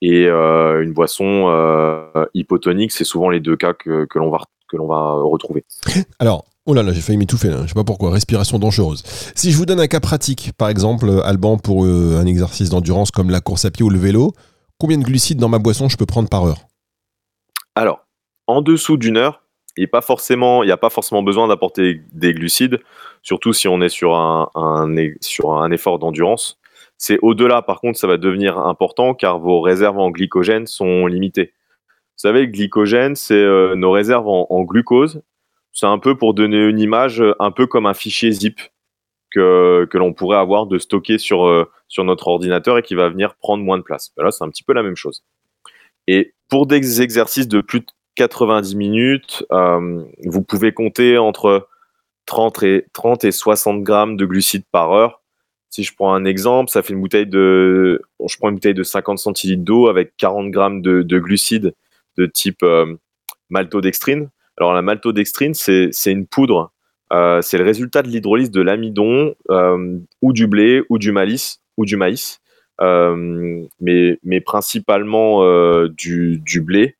et 0.00 0.28
une 0.28 0.92
boisson 0.92 2.08
hypotonique, 2.34 2.92
c'est 2.92 3.04
souvent 3.04 3.30
les 3.30 3.40
deux 3.40 3.56
cas 3.56 3.74
que, 3.74 4.04
que 4.04 4.18
l'on 4.18 4.30
va, 4.30 4.38
que 4.68 4.76
l'on 4.76 4.86
va 4.86 5.14
retrouver. 5.14 5.64
Alors, 6.18 6.44
Oh 6.66 6.72
là 6.72 6.82
là, 6.82 6.94
j'ai 6.94 7.02
failli 7.02 7.18
m'étouffer 7.18 7.48
là. 7.48 7.62
Je 7.64 7.68
sais 7.68 7.74
pas 7.74 7.84
pourquoi. 7.84 8.10
Respiration 8.10 8.58
dangereuse. 8.58 9.02
Si 9.34 9.52
je 9.52 9.56
vous 9.58 9.66
donne 9.66 9.80
un 9.80 9.86
cas 9.86 10.00
pratique, 10.00 10.52
par 10.56 10.70
exemple, 10.70 11.10
Alban, 11.22 11.58
pour 11.58 11.84
euh, 11.84 12.18
un 12.18 12.24
exercice 12.24 12.70
d'endurance 12.70 13.10
comme 13.10 13.28
la 13.28 13.42
course 13.42 13.66
à 13.66 13.70
pied 13.70 13.84
ou 13.84 13.90
le 13.90 13.98
vélo, 13.98 14.32
combien 14.78 14.96
de 14.96 15.04
glucides 15.04 15.38
dans 15.38 15.50
ma 15.50 15.58
boisson 15.58 15.90
je 15.90 15.98
peux 15.98 16.06
prendre 16.06 16.30
par 16.30 16.46
heure? 16.46 16.60
Alors, 17.74 18.06
en 18.46 18.62
dessous 18.62 18.96
d'une 18.96 19.18
heure, 19.18 19.42
il 19.76 19.82
n'y 19.82 19.84
a 19.86 19.88
pas 20.78 20.90
forcément 20.90 21.22
besoin 21.22 21.48
d'apporter 21.48 22.00
des 22.12 22.32
glucides, 22.32 22.80
surtout 23.22 23.52
si 23.52 23.68
on 23.68 23.82
est 23.82 23.90
sur 23.90 24.14
un, 24.14 24.48
sur 25.20 25.52
un 25.52 25.70
effort 25.70 25.98
d'endurance. 25.98 26.58
C'est 26.96 27.18
au-delà, 27.20 27.60
par 27.60 27.80
contre, 27.80 27.98
ça 27.98 28.06
va 28.06 28.16
devenir 28.16 28.56
important 28.56 29.12
car 29.12 29.38
vos 29.38 29.60
réserves 29.60 29.98
en 29.98 30.10
glycogène 30.10 30.66
sont 30.66 31.06
limitées. 31.08 31.52
Vous 32.16 32.28
savez, 32.28 32.42
le 32.42 32.46
glycogène, 32.46 33.16
c'est 33.16 33.34
euh, 33.34 33.74
nos 33.74 33.90
réserves 33.90 34.28
en 34.28 34.62
glucose 34.62 35.20
c'est 35.74 35.86
un 35.86 35.98
peu 35.98 36.16
pour 36.16 36.34
donner 36.34 36.64
une 36.64 36.78
image, 36.78 37.20
euh, 37.20 37.34
un 37.40 37.50
peu 37.50 37.66
comme 37.66 37.84
un 37.84 37.94
fichier 37.94 38.30
zip 38.30 38.60
que, 39.30 39.86
que 39.90 39.98
l'on 39.98 40.14
pourrait 40.14 40.38
avoir 40.38 40.66
de 40.66 40.78
stocker 40.78 41.18
sur, 41.18 41.46
euh, 41.46 41.68
sur 41.88 42.04
notre 42.04 42.28
ordinateur 42.28 42.78
et 42.78 42.82
qui 42.82 42.94
va 42.94 43.08
venir 43.08 43.34
prendre 43.34 43.64
moins 43.64 43.76
de 43.76 43.82
place. 43.82 44.12
Ben 44.16 44.22
là, 44.22 44.30
c'est 44.30 44.44
un 44.44 44.48
petit 44.48 44.62
peu 44.62 44.72
la 44.72 44.84
même 44.84 44.94
chose. 44.94 45.24
Et 46.06 46.32
pour 46.48 46.66
des 46.66 47.02
exercices 47.02 47.48
de 47.48 47.60
plus 47.60 47.80
de 47.80 47.86
90 48.14 48.76
minutes, 48.76 49.44
euh, 49.50 50.04
vous 50.24 50.42
pouvez 50.42 50.72
compter 50.72 51.18
entre 51.18 51.68
30 52.26 52.62
et, 52.62 52.86
30 52.92 53.24
et 53.24 53.32
60 53.32 53.82
grammes 53.82 54.16
de 54.16 54.24
glucides 54.24 54.64
par 54.70 54.92
heure. 54.92 55.22
Si 55.70 55.82
je 55.82 55.92
prends 55.92 56.14
un 56.14 56.24
exemple, 56.24 56.70
ça 56.70 56.82
fait 56.82 56.92
une 56.92 57.00
bouteille 57.00 57.26
de, 57.26 58.00
je 58.24 58.36
prends 58.36 58.50
une 58.50 58.54
bouteille 58.54 58.74
de 58.74 58.84
50 58.84 59.18
centilitres 59.18 59.64
d'eau 59.64 59.88
avec 59.88 60.16
40 60.18 60.52
grammes 60.52 60.82
de, 60.82 61.02
de 61.02 61.18
glucides 61.18 61.74
de 62.16 62.26
type 62.26 62.64
maltodextrine. 63.50 64.28
Alors 64.58 64.72
la 64.72 64.82
maltodextrine, 64.82 65.54
c'est 65.54 65.90
une 66.06 66.26
poudre. 66.26 66.72
Euh, 67.12 67.42
c'est 67.42 67.58
le 67.58 67.64
résultat 67.64 68.02
de 68.02 68.08
l'hydrolyse 68.08 68.50
de 68.50 68.62
l'amidon 68.62 69.34
euh, 69.50 69.98
ou 70.22 70.32
du 70.32 70.46
blé 70.46 70.82
ou 70.88 70.98
du 70.98 71.12
maïs 71.12 71.60
ou 71.76 71.84
du 71.84 71.96
maïs, 71.96 72.40
euh, 72.80 73.62
mais, 73.80 74.18
mais 74.22 74.40
principalement 74.40 75.44
du, 75.88 76.38
du, 76.38 76.60
blé 76.60 76.96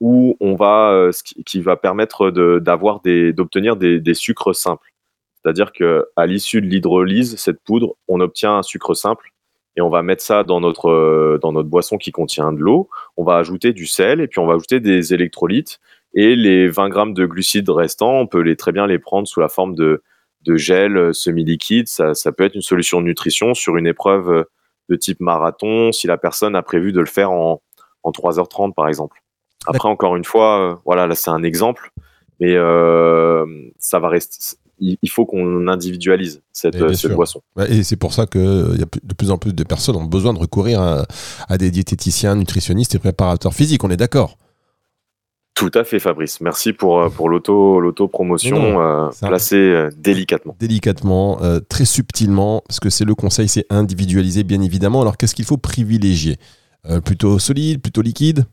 où 0.00 0.36
on 0.40 0.56
va, 0.56 1.10
ce 1.12 1.22
qui, 1.22 1.60
va 1.60 1.76
permettre 1.76 2.30
d'avoir 2.30 3.00
des, 3.00 3.32
d'obtenir 3.32 3.76
des, 3.76 4.00
des, 4.00 4.14
sucres 4.14 4.54
simples. 4.54 4.92
C'est-à-dire 5.36 5.72
que 5.72 6.06
à 6.16 6.26
l'issue 6.26 6.60
de 6.60 6.66
l'hydrolyse, 6.66 7.36
cette 7.36 7.60
poudre, 7.60 7.96
on 8.08 8.20
obtient 8.20 8.56
un 8.56 8.62
sucre 8.62 8.94
simple 8.94 9.30
et 9.76 9.80
on 9.80 9.90
va 9.90 10.02
mettre 10.02 10.22
ça 10.22 10.42
dans 10.42 10.60
notre 10.60 11.38
dans 11.40 11.52
notre 11.52 11.68
boisson 11.68 11.98
qui 11.98 12.10
contient 12.10 12.52
de 12.52 12.58
l'eau. 12.58 12.88
On 13.16 13.24
va 13.24 13.36
ajouter 13.36 13.72
du 13.72 13.86
sel 13.86 14.20
et 14.20 14.26
puis 14.26 14.38
on 14.38 14.46
va 14.46 14.54
ajouter 14.54 14.80
des 14.80 15.14
électrolytes 15.14 15.78
Et 16.16 16.34
les 16.34 16.68
20 16.68 16.88
grammes 16.88 17.14
de 17.14 17.26
glucides 17.26 17.68
restants, 17.70 18.18
on 18.20 18.26
peut 18.26 18.40
les, 18.40 18.56
très 18.56 18.72
bien 18.72 18.86
les 18.86 18.98
prendre 18.98 19.28
sous 19.28 19.40
la 19.40 19.48
forme 19.48 19.74
de, 19.74 20.02
de 20.44 20.56
gel 20.56 20.96
euh, 20.96 21.12
semi-liquide. 21.12 21.86
Ça, 21.88 22.14
ça 22.14 22.32
peut 22.32 22.42
être 22.42 22.54
une 22.54 22.62
solution 22.62 23.00
de 23.00 23.06
nutrition 23.06 23.54
sur 23.54 23.76
une 23.76 23.86
épreuve 23.86 24.30
euh, 24.30 24.44
de 24.88 24.96
type 24.96 25.20
marathon, 25.20 25.92
si 25.92 26.06
la 26.06 26.16
personne 26.16 26.56
a 26.56 26.62
prévu 26.62 26.92
de 26.92 27.00
le 27.00 27.06
faire 27.06 27.30
en, 27.30 27.60
en 28.02 28.10
3h30 28.10 28.72
par 28.74 28.88
exemple. 28.88 29.22
Après, 29.66 29.88
encore 29.88 30.16
une 30.16 30.24
fois, 30.24 30.60
euh, 30.60 30.76
voilà, 30.84 31.06
là 31.06 31.14
c'est 31.14 31.30
un 31.30 31.42
exemple, 31.42 31.90
mais 32.40 32.54
euh, 32.54 33.44
ça 33.78 33.98
va 33.98 34.08
rester. 34.08 34.56
Il 34.78 35.08
faut 35.08 35.24
qu'on 35.24 35.68
individualise 35.68 36.42
cette, 36.52 36.76
boisson. 37.14 37.40
Et 37.70 37.82
c'est 37.82 37.96
pour 37.96 38.12
ça 38.12 38.26
que 38.26 38.76
y 38.76 38.82
a 38.82 38.86
de 39.02 39.14
plus 39.14 39.30
en 39.30 39.38
plus 39.38 39.54
de 39.54 39.64
personnes 39.64 39.96
ont 39.96 40.04
besoin 40.04 40.34
de 40.34 40.38
recourir 40.38 40.82
à, 40.82 41.06
à 41.48 41.56
des 41.56 41.70
diététiciens, 41.70 42.34
nutritionnistes 42.34 42.94
et 42.94 42.98
préparateurs 42.98 43.54
physiques. 43.54 43.84
On 43.84 43.90
est 43.90 43.96
d'accord. 43.96 44.36
Tout 45.56 45.70
à 45.72 45.84
fait, 45.84 45.98
Fabrice. 45.98 46.42
Merci 46.42 46.74
pour, 46.74 47.00
euh, 47.00 47.08
pour 47.08 47.30
l'auto, 47.30 47.80
l'auto-promotion 47.80 48.78
euh, 48.78 49.08
placée 49.22 49.56
euh, 49.56 49.90
délicatement. 49.96 50.54
Délicatement, 50.60 51.42
euh, 51.42 51.60
très 51.60 51.86
subtilement, 51.86 52.62
parce 52.68 52.78
que 52.78 52.90
c'est 52.90 53.06
le 53.06 53.14
conseil, 53.14 53.48
c'est 53.48 53.64
individualisé, 53.70 54.44
bien 54.44 54.60
évidemment. 54.60 55.00
Alors, 55.00 55.16
qu'est-ce 55.16 55.34
qu'il 55.34 55.46
faut 55.46 55.56
privilégier? 55.56 56.36
Euh, 56.90 57.00
Plutôt 57.00 57.38
solide, 57.38 57.80
plutôt 57.80 58.02
liquide? 58.02 58.44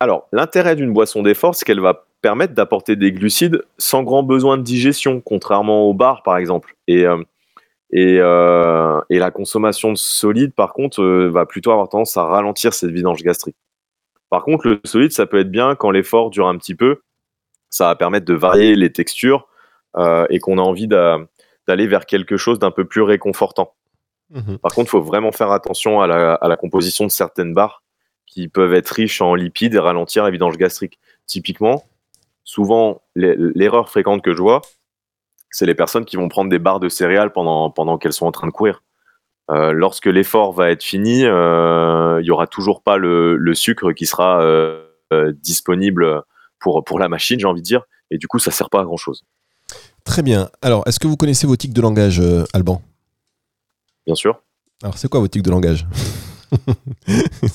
Alors, 0.00 0.26
l'intérêt 0.32 0.74
d'une 0.74 0.92
boisson 0.92 1.22
d'effort, 1.22 1.54
c'est 1.54 1.64
qu'elle 1.64 1.80
va 1.80 2.06
permettre 2.22 2.54
d'apporter 2.54 2.96
des 2.96 3.12
glucides 3.12 3.62
sans 3.78 4.02
grand 4.02 4.24
besoin 4.24 4.58
de 4.58 4.62
digestion, 4.64 5.20
contrairement 5.24 5.84
au 5.84 5.94
bar, 5.94 6.24
par 6.24 6.38
exemple. 6.38 6.74
Et, 6.88 7.04
et, 7.92 8.14
et 8.16 8.18
la 9.18 9.30
consommation 9.30 9.92
de 9.92 9.96
solide, 9.96 10.54
par 10.54 10.72
contre, 10.72 11.04
va 11.28 11.46
plutôt 11.46 11.70
avoir 11.70 11.88
tendance 11.88 12.16
à 12.16 12.24
ralentir 12.24 12.74
cette 12.74 12.90
vidange 12.90 13.22
gastrique. 13.22 13.56
Par 14.34 14.42
contre, 14.42 14.66
le 14.66 14.80
solide, 14.84 15.12
ça 15.12 15.26
peut 15.26 15.38
être 15.38 15.50
bien 15.52 15.76
quand 15.76 15.92
l'effort 15.92 16.28
dure 16.30 16.48
un 16.48 16.58
petit 16.58 16.74
peu. 16.74 17.02
Ça 17.70 17.86
va 17.86 17.94
permettre 17.94 18.26
de 18.26 18.34
varier 18.34 18.74
les 18.74 18.90
textures 18.90 19.46
euh, 19.96 20.26
et 20.28 20.40
qu'on 20.40 20.58
a 20.58 20.60
envie 20.60 20.88
d'a- 20.88 21.20
d'aller 21.68 21.86
vers 21.86 22.04
quelque 22.04 22.36
chose 22.36 22.58
d'un 22.58 22.72
peu 22.72 22.84
plus 22.84 23.02
réconfortant. 23.02 23.74
Par 24.58 24.74
contre, 24.74 24.88
il 24.88 24.90
faut 24.90 25.02
vraiment 25.02 25.30
faire 25.30 25.52
attention 25.52 26.00
à 26.00 26.08
la, 26.08 26.34
à 26.34 26.48
la 26.48 26.56
composition 26.56 27.04
de 27.06 27.12
certaines 27.12 27.54
barres 27.54 27.84
qui 28.26 28.48
peuvent 28.48 28.74
être 28.74 28.88
riches 28.88 29.22
en 29.22 29.36
lipides 29.36 29.74
et 29.74 29.78
ralentir 29.78 30.24
la 30.24 30.30
vidange 30.32 30.56
gastrique. 30.56 30.98
Typiquement, 31.26 31.84
souvent, 32.42 33.02
l'e- 33.14 33.52
l'erreur 33.54 33.88
fréquente 33.88 34.20
que 34.22 34.32
je 34.34 34.42
vois, 34.42 34.62
c'est 35.50 35.64
les 35.66 35.76
personnes 35.76 36.04
qui 36.04 36.16
vont 36.16 36.28
prendre 36.28 36.50
des 36.50 36.58
barres 36.58 36.80
de 36.80 36.88
céréales 36.88 37.32
pendant, 37.32 37.70
pendant 37.70 37.98
qu'elles 37.98 38.12
sont 38.12 38.26
en 38.26 38.32
train 38.32 38.48
de 38.48 38.52
courir. 38.52 38.82
Euh, 39.50 39.72
lorsque 39.72 40.06
l'effort 40.06 40.52
va 40.52 40.70
être 40.70 40.82
fini, 40.82 41.24
euh, 41.24 42.18
il 42.22 42.26
y 42.26 42.30
aura 42.30 42.46
toujours 42.46 42.82
pas 42.82 42.96
le, 42.96 43.36
le 43.36 43.54
sucre 43.54 43.92
qui 43.92 44.06
sera 44.06 44.42
euh, 44.42 44.82
disponible 45.42 46.22
pour, 46.58 46.82
pour 46.84 46.98
la 46.98 47.08
machine, 47.08 47.38
j'ai 47.38 47.46
envie 47.46 47.60
de 47.60 47.66
dire, 47.66 47.82
et 48.10 48.16
du 48.18 48.26
coup, 48.26 48.38
ça 48.38 48.50
sert 48.50 48.70
pas 48.70 48.80
à 48.80 48.84
grand 48.84 48.96
chose. 48.96 49.24
Très 50.04 50.22
bien. 50.22 50.48
Alors, 50.62 50.82
est-ce 50.86 50.98
que 50.98 51.06
vous 51.06 51.16
connaissez 51.16 51.46
vos 51.46 51.56
tics 51.56 51.72
de 51.72 51.80
langage, 51.80 52.22
Alban? 52.52 52.80
Bien 54.06 54.14
sûr. 54.14 54.40
Alors, 54.82 54.98
c'est 54.98 55.08
quoi 55.08 55.20
vos 55.20 55.28
tics 55.28 55.42
de 55.42 55.50
langage? 55.50 55.86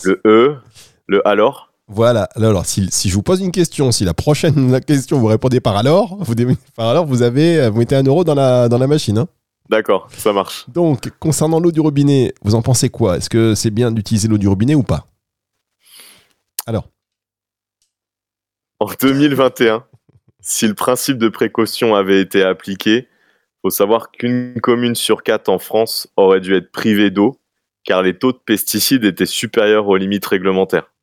Le 0.03 0.21
E, 0.25 0.55
le 1.07 1.27
alors, 1.27 1.71
Voilà. 1.87 2.27
Alors, 2.35 2.65
si, 2.65 2.87
si 2.91 3.09
je 3.09 3.15
vous 3.15 3.23
pose 3.23 3.39
une 3.41 3.51
question, 3.51 3.91
si 3.91 4.03
la 4.03 4.13
prochaine 4.13 4.79
question 4.85 5.19
vous 5.19 5.27
répondez 5.27 5.59
par 5.59 5.75
alors, 5.77 6.17
vous, 6.19 6.35
par 6.75 6.87
alors, 6.87 7.05
vous 7.05 7.21
avez 7.21 7.69
vous 7.69 7.79
mettez 7.79 7.95
un 7.95 8.03
euro 8.03 8.23
dans 8.23 8.35
la, 8.35 8.67
dans 8.67 8.77
la 8.77 8.87
machine. 8.87 9.17
hein. 9.19 9.27
D'accord, 9.69 10.09
ça 10.11 10.33
marche. 10.33 10.69
Donc, 10.69 11.09
concernant 11.19 11.59
l'eau 11.59 11.71
du 11.71 11.79
robinet, 11.79 12.33
vous 12.41 12.55
en 12.55 12.61
pensez 12.61 12.89
quoi? 12.89 13.17
Est-ce 13.17 13.29
que 13.29 13.55
c'est 13.55 13.71
bien 13.71 13.91
d'utiliser 13.91 14.27
l'eau 14.27 14.37
du 14.37 14.47
robinet 14.47 14.75
ou 14.75 14.83
pas? 14.83 15.07
Alors, 16.65 16.89
En 18.79 18.87
2021, 18.99 19.85
si 20.39 20.67
le 20.67 20.73
principe 20.73 21.17
de 21.17 21.29
précaution 21.29 21.95
avait 21.95 22.21
été 22.21 22.43
appliqué, 22.43 23.07
faut 23.61 23.69
savoir 23.69 24.11
qu'une 24.11 24.59
commune 24.61 24.95
sur 24.95 25.23
quatre 25.23 25.49
en 25.49 25.59
France 25.59 26.07
aurait 26.15 26.39
dû 26.39 26.55
être 26.55 26.71
privée 26.71 27.11
d'eau, 27.11 27.39
car 27.83 28.03
les 28.03 28.17
taux 28.17 28.31
de 28.31 28.37
pesticides 28.37 29.03
étaient 29.03 29.25
supérieurs 29.25 29.87
aux 29.87 29.97
limites 29.97 30.25
réglementaires. 30.25 30.93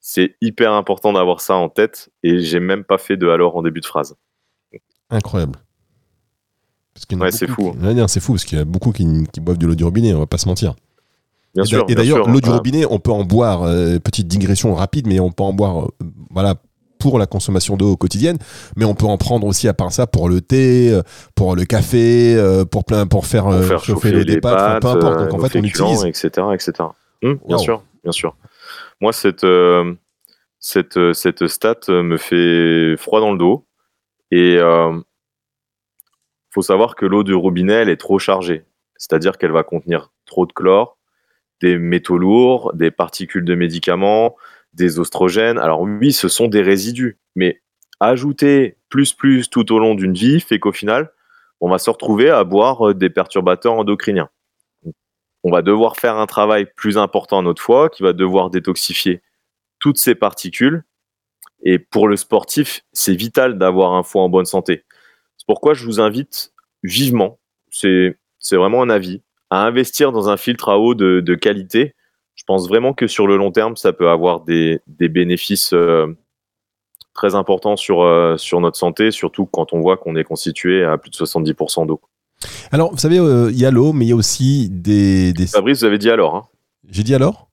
C'est 0.00 0.36
hyper 0.40 0.72
important 0.72 1.12
d'avoir 1.12 1.40
ça 1.40 1.54
en 1.54 1.68
tête, 1.68 2.10
et 2.22 2.40
j'ai 2.40 2.60
même 2.60 2.84
pas 2.84 2.98
fait 2.98 3.16
de 3.16 3.28
alors 3.28 3.56
en 3.56 3.62
début 3.62 3.80
de 3.80 3.86
phrase. 3.86 4.16
incroyable. 5.08 5.58
Parce 5.58 5.62
qu'il 5.62 6.80
y 6.80 6.81
en 6.81 6.81
a 6.81 6.81
Ouais, 7.18 7.30
c'est 7.30 7.46
fou. 7.48 7.74
c'est 8.08 8.20
fou 8.20 8.32
parce 8.32 8.44
qu'il 8.44 8.58
y 8.58 8.60
a 8.60 8.64
beaucoup 8.64 8.92
qui, 8.92 9.06
qui 9.32 9.40
boivent 9.40 9.58
de 9.58 9.66
l'eau 9.66 9.74
du 9.74 9.84
robinet, 9.84 10.12
on 10.14 10.20
va 10.20 10.26
pas 10.26 10.38
se 10.38 10.48
mentir. 10.48 10.74
Bien 11.54 11.64
et 11.64 11.66
sûr. 11.66 11.84
et 11.88 11.94
d'ailleurs, 11.94 12.28
l'eau 12.28 12.40
du 12.40 12.48
robinet, 12.50 12.84
on 12.88 12.98
peut 12.98 13.10
en 13.10 13.24
boire, 13.24 13.62
euh, 13.64 13.98
petite 13.98 14.26
digression 14.26 14.74
rapide, 14.74 15.06
mais 15.06 15.20
on 15.20 15.30
peut 15.30 15.42
en 15.42 15.52
boire, 15.52 15.84
euh, 15.84 15.88
voilà, 16.30 16.54
pour 16.98 17.18
la 17.18 17.26
consommation 17.26 17.76
d'eau 17.76 17.96
quotidienne, 17.96 18.38
mais 18.76 18.84
on 18.84 18.94
peut 18.94 19.06
en 19.06 19.18
prendre 19.18 19.46
aussi 19.46 19.68
à 19.68 19.74
part 19.74 19.90
ça 19.92 20.06
pour 20.06 20.28
le 20.28 20.40
thé, 20.40 20.90
euh, 20.92 21.02
pour 21.34 21.56
le 21.56 21.64
café, 21.64 22.40
pour 22.70 22.84
plein, 22.84 23.06
pour 23.06 23.26
faire, 23.26 23.44
Pour 23.44 23.64
faire 23.64 23.84
chauffer, 23.84 24.12
les 24.12 24.24
des 24.24 24.40
pâtes, 24.40 24.80
pâtes, 24.80 24.82
peu 24.82 24.88
importe. 24.88 25.18
Donc 25.18 25.34
en 25.34 25.46
fait, 25.46 25.58
on 25.58 25.62
l'utilise. 25.62 26.04
etc., 26.04 26.46
etc. 26.54 26.72
Hum, 27.22 27.38
bien 27.46 27.56
Wow. 27.56 27.62
sûr, 27.62 27.82
bien 28.02 28.12
sûr. 28.12 28.36
Moi, 29.00 29.12
cette, 29.12 29.44
euh, 29.44 29.94
cette, 30.60 30.98
cette 31.12 31.48
stat 31.48 31.74
me 31.88 32.16
fait 32.16 32.96
froid 32.96 33.20
dans 33.20 33.32
le 33.32 33.38
dos. 33.38 33.66
Et 34.30 34.56
faut 36.52 36.62
savoir 36.62 36.96
que 36.96 37.06
l'eau 37.06 37.22
du 37.22 37.34
robinet, 37.34 37.74
elle 37.74 37.88
est 37.88 37.96
trop 37.96 38.18
chargée. 38.18 38.64
C'est-à-dire 38.96 39.38
qu'elle 39.38 39.52
va 39.52 39.64
contenir 39.64 40.12
trop 40.26 40.46
de 40.46 40.52
chlore, 40.52 40.98
des 41.60 41.78
métaux 41.78 42.18
lourds, 42.18 42.72
des 42.74 42.90
particules 42.90 43.44
de 43.44 43.54
médicaments, 43.54 44.36
des 44.74 44.98
oestrogènes. 45.00 45.58
Alors 45.58 45.80
oui, 45.80 46.12
ce 46.12 46.28
sont 46.28 46.48
des 46.48 46.62
résidus, 46.62 47.18
mais 47.34 47.62
ajouter 48.00 48.76
plus 48.88 49.12
plus 49.12 49.48
tout 49.48 49.72
au 49.72 49.78
long 49.78 49.94
d'une 49.94 50.14
vie 50.14 50.40
fait 50.40 50.58
qu'au 50.58 50.72
final, 50.72 51.10
on 51.60 51.70
va 51.70 51.78
se 51.78 51.88
retrouver 51.88 52.28
à 52.28 52.44
boire 52.44 52.88
euh, 52.88 52.94
des 52.94 53.08
perturbateurs 53.08 53.74
endocriniens. 53.74 54.28
On 55.44 55.50
va 55.50 55.62
devoir 55.62 55.96
faire 55.96 56.16
un 56.16 56.26
travail 56.26 56.66
plus 56.76 56.98
important 56.98 57.38
à 57.38 57.42
notre 57.42 57.62
foie 57.62 57.88
qui 57.88 58.02
va 58.02 58.12
devoir 58.12 58.50
détoxifier 58.50 59.22
toutes 59.78 59.98
ces 59.98 60.14
particules. 60.14 60.84
Et 61.64 61.78
pour 61.78 62.08
le 62.08 62.16
sportif, 62.16 62.82
c'est 62.92 63.14
vital 63.14 63.58
d'avoir 63.58 63.92
un 63.94 64.02
foie 64.02 64.22
en 64.22 64.28
bonne 64.28 64.44
santé. 64.44 64.84
C'est 65.42 65.46
pourquoi 65.48 65.74
je 65.74 65.84
vous 65.84 65.98
invite 65.98 66.52
vivement, 66.84 67.40
c'est 67.68 68.14
vraiment 68.52 68.80
un 68.80 68.90
avis, 68.90 69.22
à 69.50 69.66
investir 69.66 70.12
dans 70.12 70.28
un 70.28 70.36
filtre 70.36 70.68
à 70.68 70.78
eau 70.78 70.94
de, 70.94 71.18
de 71.18 71.34
qualité. 71.34 71.96
Je 72.36 72.44
pense 72.46 72.68
vraiment 72.68 72.92
que 72.92 73.08
sur 73.08 73.26
le 73.26 73.36
long 73.36 73.50
terme, 73.50 73.74
ça 73.74 73.92
peut 73.92 74.08
avoir 74.08 74.42
des, 74.42 74.78
des 74.86 75.08
bénéfices 75.08 75.72
euh, 75.72 76.16
très 77.12 77.34
importants 77.34 77.74
sur, 77.74 78.02
euh, 78.02 78.36
sur 78.36 78.60
notre 78.60 78.76
santé, 78.76 79.10
surtout 79.10 79.46
quand 79.46 79.72
on 79.72 79.80
voit 79.80 79.96
qu'on 79.96 80.14
est 80.14 80.22
constitué 80.22 80.84
à 80.84 80.96
plus 80.96 81.10
de 81.10 81.16
70% 81.16 81.88
d'eau. 81.88 82.00
Alors, 82.70 82.92
vous 82.92 82.98
savez, 82.98 83.18
euh, 83.18 83.50
il 83.50 83.58
y 83.58 83.66
a 83.66 83.72
l'eau, 83.72 83.92
mais 83.92 84.04
il 84.04 84.10
y 84.10 84.12
a 84.12 84.16
aussi 84.16 84.68
des. 84.70 85.32
des... 85.32 85.48
Fabrice, 85.48 85.80
vous 85.80 85.86
avez 85.86 85.98
dit 85.98 86.10
alors 86.10 86.36
hein 86.36 86.46
J'ai 86.88 87.02
dit 87.02 87.16
alors? 87.16 87.48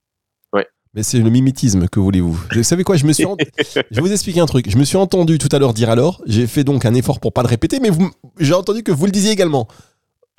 Mais 0.95 1.04
c'est 1.04 1.19
le 1.19 1.30
mimétisme, 1.30 1.88
que 1.88 1.99
voulez-vous 1.99 2.39
Vous 2.56 2.63
savez 2.63 2.84
quoi 2.84 2.95
Je 2.95 3.06
me 3.06 3.13
suis. 3.13 3.25
en- 3.25 3.38
Je 3.91 3.95
vais 3.95 4.02
vous 4.02 4.12
expliquer 4.12 4.39
un 4.39 4.47
truc. 4.47 4.69
Je 4.69 4.78
me 4.78 4.84
suis 4.84 4.97
entendu 4.97 5.38
tout 5.38 5.49
à 5.52 5.60
l'heure 5.60 5.73
dire 5.73 5.89
alors. 5.89 6.21
J'ai 6.25 6.47
fait 6.47 6.63
donc 6.63 6.86
un 6.86 6.93
effort 6.95 7.19
pour 7.19 7.32
pas 7.32 7.43
le 7.43 7.47
répéter, 7.47 7.80
mais 7.80 7.89
vous... 7.91 8.10
j'ai 8.39 8.54
entendu 8.54 8.82
que 8.82 8.91
vous 8.91 9.06
le 9.06 9.12
disiez 9.12 9.32
également. 9.32 9.67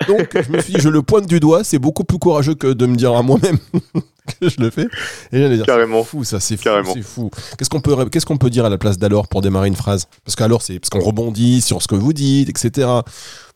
Donc, 0.07 0.35
je 0.35 0.51
me 0.51 0.59
suis 0.61 0.73
dit, 0.73 0.81
je 0.81 0.89
le 0.89 1.03
pointe 1.03 1.27
du 1.27 1.39
doigt. 1.39 1.63
C'est 1.63 1.79
beaucoup 1.79 2.03
plus 2.03 2.17
courageux 2.17 2.55
que 2.55 2.67
de 2.73 2.85
me 2.85 2.95
dire 2.95 3.15
à 3.15 3.21
moi-même 3.21 3.59
que 4.41 4.49
je 4.49 4.59
le 4.59 4.71
fais. 4.71 4.87
Et 5.31 5.39
j'allais 5.39 5.55
dire, 5.57 5.65
c'est 5.67 6.03
fou, 6.03 6.23
ça, 6.23 6.39
c'est 6.39 6.57
fou, 6.57 6.69
c'est 6.93 7.01
fou. 7.01 7.29
Qu'est-ce 7.57 7.69
qu'on 7.69 7.81
peut, 7.81 8.09
qu'est-ce 8.09 8.25
qu'on 8.25 8.37
peut 8.37 8.49
dire 8.49 8.65
à 8.65 8.69
la 8.69 8.77
place 8.79 8.97
d'alors 8.97 9.27
pour 9.27 9.41
démarrer 9.41 9.67
une 9.69 9.75
phrase? 9.75 10.07
Parce 10.25 10.35
qu'alors, 10.35 10.63
c'est 10.63 10.79
parce 10.79 10.89
qu'on 10.89 10.99
rebondit 11.01 11.61
sur 11.61 11.81
ce 11.83 11.87
que 11.87 11.95
vous 11.95 12.13
dites, 12.13 12.49
etc. 12.49 12.87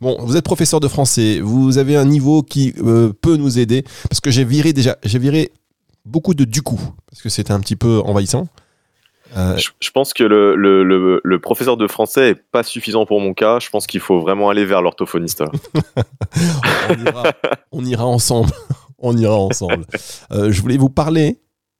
Bon, 0.01 0.17
vous 0.21 0.37
êtes 0.37 0.45
professeur 0.45 0.79
de 0.79 0.87
français, 0.87 1.39
vous 1.41 1.77
avez 1.79 1.95
un 1.97 2.05
niveau 2.05 2.43
qui 2.43 2.73
euh, 2.77 3.11
peut 3.21 3.37
nous 3.37 3.57
aider, 3.59 3.83
parce 4.09 4.21
que 4.21 4.29
j'ai 4.31 4.45
viré 4.45 4.71
déjà, 4.71 4.97
j'ai 5.03 5.17
viré 5.19 5.51
beaucoup 6.05 6.33
de 6.33 6.45
du 6.45 6.61
coup, 6.61 6.79
parce 7.09 7.21
que 7.21 7.29
c'était 7.29 7.51
un 7.51 7.59
petit 7.59 7.75
peu 7.75 7.99
envahissant. 8.05 8.47
Euh, 9.35 9.57
Je, 9.57 9.69
je 9.79 9.89
pense 9.91 10.13
que 10.13 10.23
le, 10.23 10.55
le, 10.55 10.83
le, 10.83 11.19
le 11.23 11.39
professeur 11.39 11.75
de 11.77 11.87
français 11.87 12.29
est 12.29 12.35
pas 12.35 12.63
suffisant 12.63 13.05
pour 13.05 13.19
mon 13.19 13.33
cas. 13.33 13.59
Je 13.59 13.69
pense 13.69 13.85
qu'il 13.87 13.99
faut 13.99 14.19
vraiment 14.21 14.49
aller 14.49 14.65
vers 14.65 14.81
l'orthophoniste. 14.81 15.43
on, 16.89 17.03
ira, 17.05 17.23
on 17.71 17.85
ira 17.85 18.05
ensemble. 18.05 18.51
on 18.99 19.17
ira 19.17 19.35
ensemble. 19.35 19.85
Euh, 20.31 20.51
je 20.51 20.61
voulais 20.61 20.77
vous 20.77 20.89
parler 20.89 21.39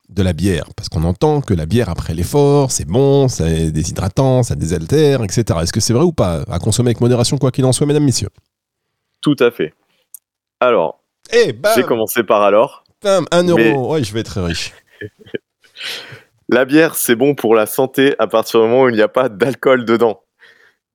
de 0.10 0.22
la 0.22 0.34
bière, 0.34 0.66
parce 0.76 0.88
qu'on 0.90 1.04
entend 1.04 1.42
que 1.42 1.54
la 1.54 1.66
bière 1.66 1.90
après 1.90 2.14
l'effort, 2.14 2.72
c'est 2.72 2.86
bon, 2.86 3.28
c'est 3.28 3.72
déshydratant, 3.72 4.44
ça 4.44 4.54
désaltère, 4.56 5.24
etc. 5.24 5.44
Est-ce 5.64 5.74
que 5.74 5.80
c'est 5.80 5.94
vrai 5.94 6.04
ou 6.04 6.12
pas? 6.12 6.44
À 6.50 6.60
consommer 6.60 6.90
avec 6.90 7.02
modération, 7.02 7.38
quoi 7.40 7.52
qu'il 7.52 7.66
en 7.66 7.72
soit, 7.72 7.88
mesdames, 7.88 8.04
messieurs? 8.04 8.30
Tout 9.22 9.36
à 9.40 9.50
fait. 9.50 9.74
Alors, 10.60 11.00
Eh, 11.34 11.54
bam, 11.54 11.72
j'ai 11.76 11.84
commencé 11.84 12.24
par 12.24 12.44
alors. 12.44 12.84
Un 13.04 13.44
euro. 13.48 13.58
Mais- 13.58 13.74
Ouais, 13.76 14.04
je 14.04 14.14
vais 14.14 14.22
être 14.22 14.42
riche. 14.42 14.74
La 16.50 16.66
bière, 16.66 16.94
c'est 16.96 17.16
bon 17.16 17.34
pour 17.34 17.56
la 17.56 17.66
santé 17.66 18.14
à 18.20 18.28
partir 18.28 18.62
du 18.62 18.68
moment 18.68 18.84
où 18.84 18.90
il 18.90 18.96
n'y 18.96 19.02
a 19.02 19.08
pas 19.08 19.30
d'alcool 19.30 19.84
dedans. 19.84 20.22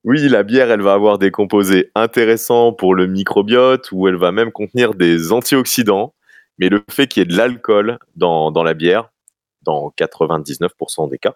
Oui, 0.05 0.29
la 0.29 0.45
bière, 0.45 0.71
elle 0.71 0.81
va 0.81 0.93
avoir 0.93 1.19
des 1.19 1.33
composés 1.33 1.91
intéressants 1.97 2.73
pour 2.73 2.95
le 2.95 3.07
microbiote, 3.09 3.91
ou 3.91 4.07
elle 4.07 4.15
va 4.17 4.31
même 4.31 4.53
contenir 4.53 4.95
des 4.95 5.33
antioxydants. 5.33 6.15
Mais 6.59 6.69
le 6.69 6.85
fait 6.89 7.09
qu'il 7.09 7.21
y 7.21 7.25
ait 7.25 7.27
de 7.29 7.37
l'alcool 7.37 7.99
dans, 8.15 8.53
dans 8.53 8.63
la 8.63 8.75
bière, 8.75 9.11
dans 9.63 9.93
99% 9.99 11.11
des 11.11 11.19
cas, 11.19 11.35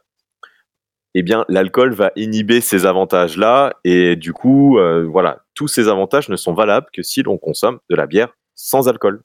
eh 1.15 1.23
bien, 1.23 1.45
l'alcool 1.49 1.93
va 1.93 2.13
inhiber 2.15 2.61
ces 2.61 2.87
avantages-là. 2.87 3.75
Et 3.85 4.15
du 4.15 4.33
coup, 4.33 4.79
euh, 4.79 5.05
voilà, 5.11 5.45
tous 5.55 5.67
ces 5.69 5.89
avantages 5.89 6.29
ne 6.29 6.37
sont 6.37 6.55
valables 6.55 6.87
que 6.93 7.03
si 7.03 7.23
l'on 7.25 7.37
consomme 7.37 7.81
de 7.91 7.97
la 7.97 8.07
bière 8.07 8.33
sans 8.55 8.89
alcool. 8.89 9.23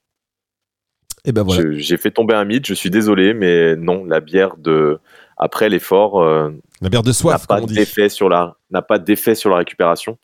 Et 1.25 1.31
ben 1.31 1.43
voilà. 1.43 1.63
J'ai 1.77 1.97
fait 1.97 2.11
tomber 2.11 2.33
un 2.33 2.45
mythe, 2.45 2.65
je 2.65 2.73
suis 2.73 2.89
désolé, 2.89 3.33
mais 3.33 3.75
non, 3.75 4.05
la 4.05 4.19
bière 4.19 4.55
de 4.57 4.99
après 5.37 5.69
l'effort 5.69 6.21
euh, 6.21 6.49
La 6.81 6.89
bière 6.89 7.03
de 7.03 7.09
n'a 7.09 7.13
soif, 7.13 7.47
pas 7.47 7.61
on 7.61 7.65
dit. 7.65 7.75
d'effet 7.75 8.09
sur 8.09 8.29
la 8.29 8.55
n'a 8.71 8.81
pas 8.81 8.99
d'effet 8.99 9.35
sur 9.35 9.49
la 9.49 9.57
récupération. 9.57 10.17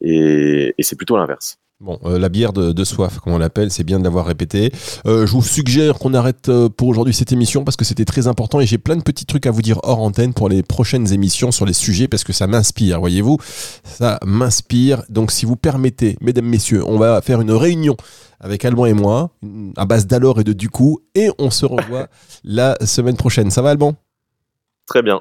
Et, 0.00 0.74
et 0.78 0.82
c'est 0.82 0.96
plutôt 0.96 1.16
l'inverse. 1.16 1.58
Bon, 1.80 1.98
euh, 2.04 2.18
la 2.18 2.28
bière 2.28 2.52
de, 2.52 2.72
de 2.72 2.84
soif, 2.84 3.20
comme 3.20 3.32
on 3.32 3.38
l'appelle, 3.38 3.70
c'est 3.70 3.84
bien 3.84 3.98
de 3.98 4.04
l'avoir 4.04 4.26
répété. 4.26 4.70
Euh, 5.06 5.26
je 5.26 5.32
vous 5.32 5.42
suggère 5.42 5.98
qu'on 5.98 6.12
arrête 6.12 6.50
euh, 6.50 6.68
pour 6.68 6.88
aujourd'hui 6.88 7.14
cette 7.14 7.32
émission 7.32 7.64
parce 7.64 7.78
que 7.78 7.86
c'était 7.86 8.04
très 8.04 8.26
important 8.26 8.60
et 8.60 8.66
j'ai 8.66 8.76
plein 8.76 8.96
de 8.96 9.02
petits 9.02 9.24
trucs 9.24 9.46
à 9.46 9.50
vous 9.50 9.62
dire 9.62 9.80
hors 9.82 10.00
antenne 10.00 10.34
pour 10.34 10.50
les 10.50 10.62
prochaines 10.62 11.10
émissions 11.14 11.52
sur 11.52 11.64
les 11.64 11.72
sujets 11.72 12.06
parce 12.06 12.22
que 12.22 12.34
ça 12.34 12.46
m'inspire, 12.46 13.00
voyez-vous. 13.00 13.38
Ça 13.84 14.18
m'inspire. 14.26 15.04
Donc, 15.08 15.30
si 15.30 15.46
vous 15.46 15.56
permettez, 15.56 16.18
mesdames, 16.20 16.44
messieurs, 16.44 16.82
on 16.86 16.98
va 16.98 17.22
faire 17.22 17.40
une 17.40 17.52
réunion 17.52 17.96
avec 18.40 18.64
Alban 18.64 18.86
et 18.86 18.94
moi, 18.94 19.30
à 19.76 19.84
base 19.84 20.06
d'alors 20.06 20.40
et 20.40 20.44
de 20.44 20.52
du 20.52 20.68
coup, 20.68 21.00
et 21.14 21.30
on 21.38 21.50
se 21.50 21.66
revoit 21.66 22.08
la 22.44 22.76
semaine 22.84 23.16
prochaine. 23.16 23.50
Ça 23.50 23.62
va, 23.62 23.70
Alban? 23.70 23.94
Très 24.86 25.02
bien. 25.02 25.20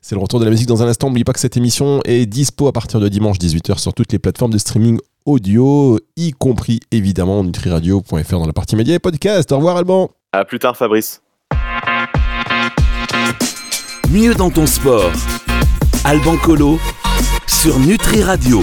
C'est 0.00 0.14
le 0.14 0.20
retour 0.20 0.38
de 0.38 0.44
la 0.44 0.50
musique 0.50 0.68
dans 0.68 0.82
un 0.82 0.88
instant. 0.88 1.08
N'oubliez 1.08 1.24
pas 1.24 1.32
que 1.32 1.40
cette 1.40 1.56
émission 1.56 2.00
est 2.04 2.26
dispo 2.26 2.68
à 2.68 2.72
partir 2.72 3.00
de 3.00 3.08
dimanche 3.08 3.38
18h 3.38 3.78
sur 3.78 3.92
toutes 3.92 4.12
les 4.12 4.18
plateformes 4.18 4.52
de 4.52 4.58
streaming 4.58 4.98
audio, 5.26 5.98
y 6.16 6.32
compris 6.32 6.80
évidemment 6.90 7.44
nutriradio.fr 7.44 8.38
dans 8.38 8.46
la 8.46 8.52
partie 8.52 8.76
médias 8.76 8.94
et 8.94 8.98
podcast. 8.98 9.52
Au 9.52 9.56
revoir 9.56 9.76
Alban 9.76 10.10
À 10.32 10.44
plus 10.44 10.58
tard, 10.58 10.76
Fabrice. 10.76 11.20
Mieux 14.10 14.34
dans 14.34 14.48
ton 14.50 14.66
sport. 14.66 15.12
Alban 16.04 16.38
Colo 16.38 16.78
sur 17.46 17.78
Nutri 17.78 18.22
Radio. 18.22 18.56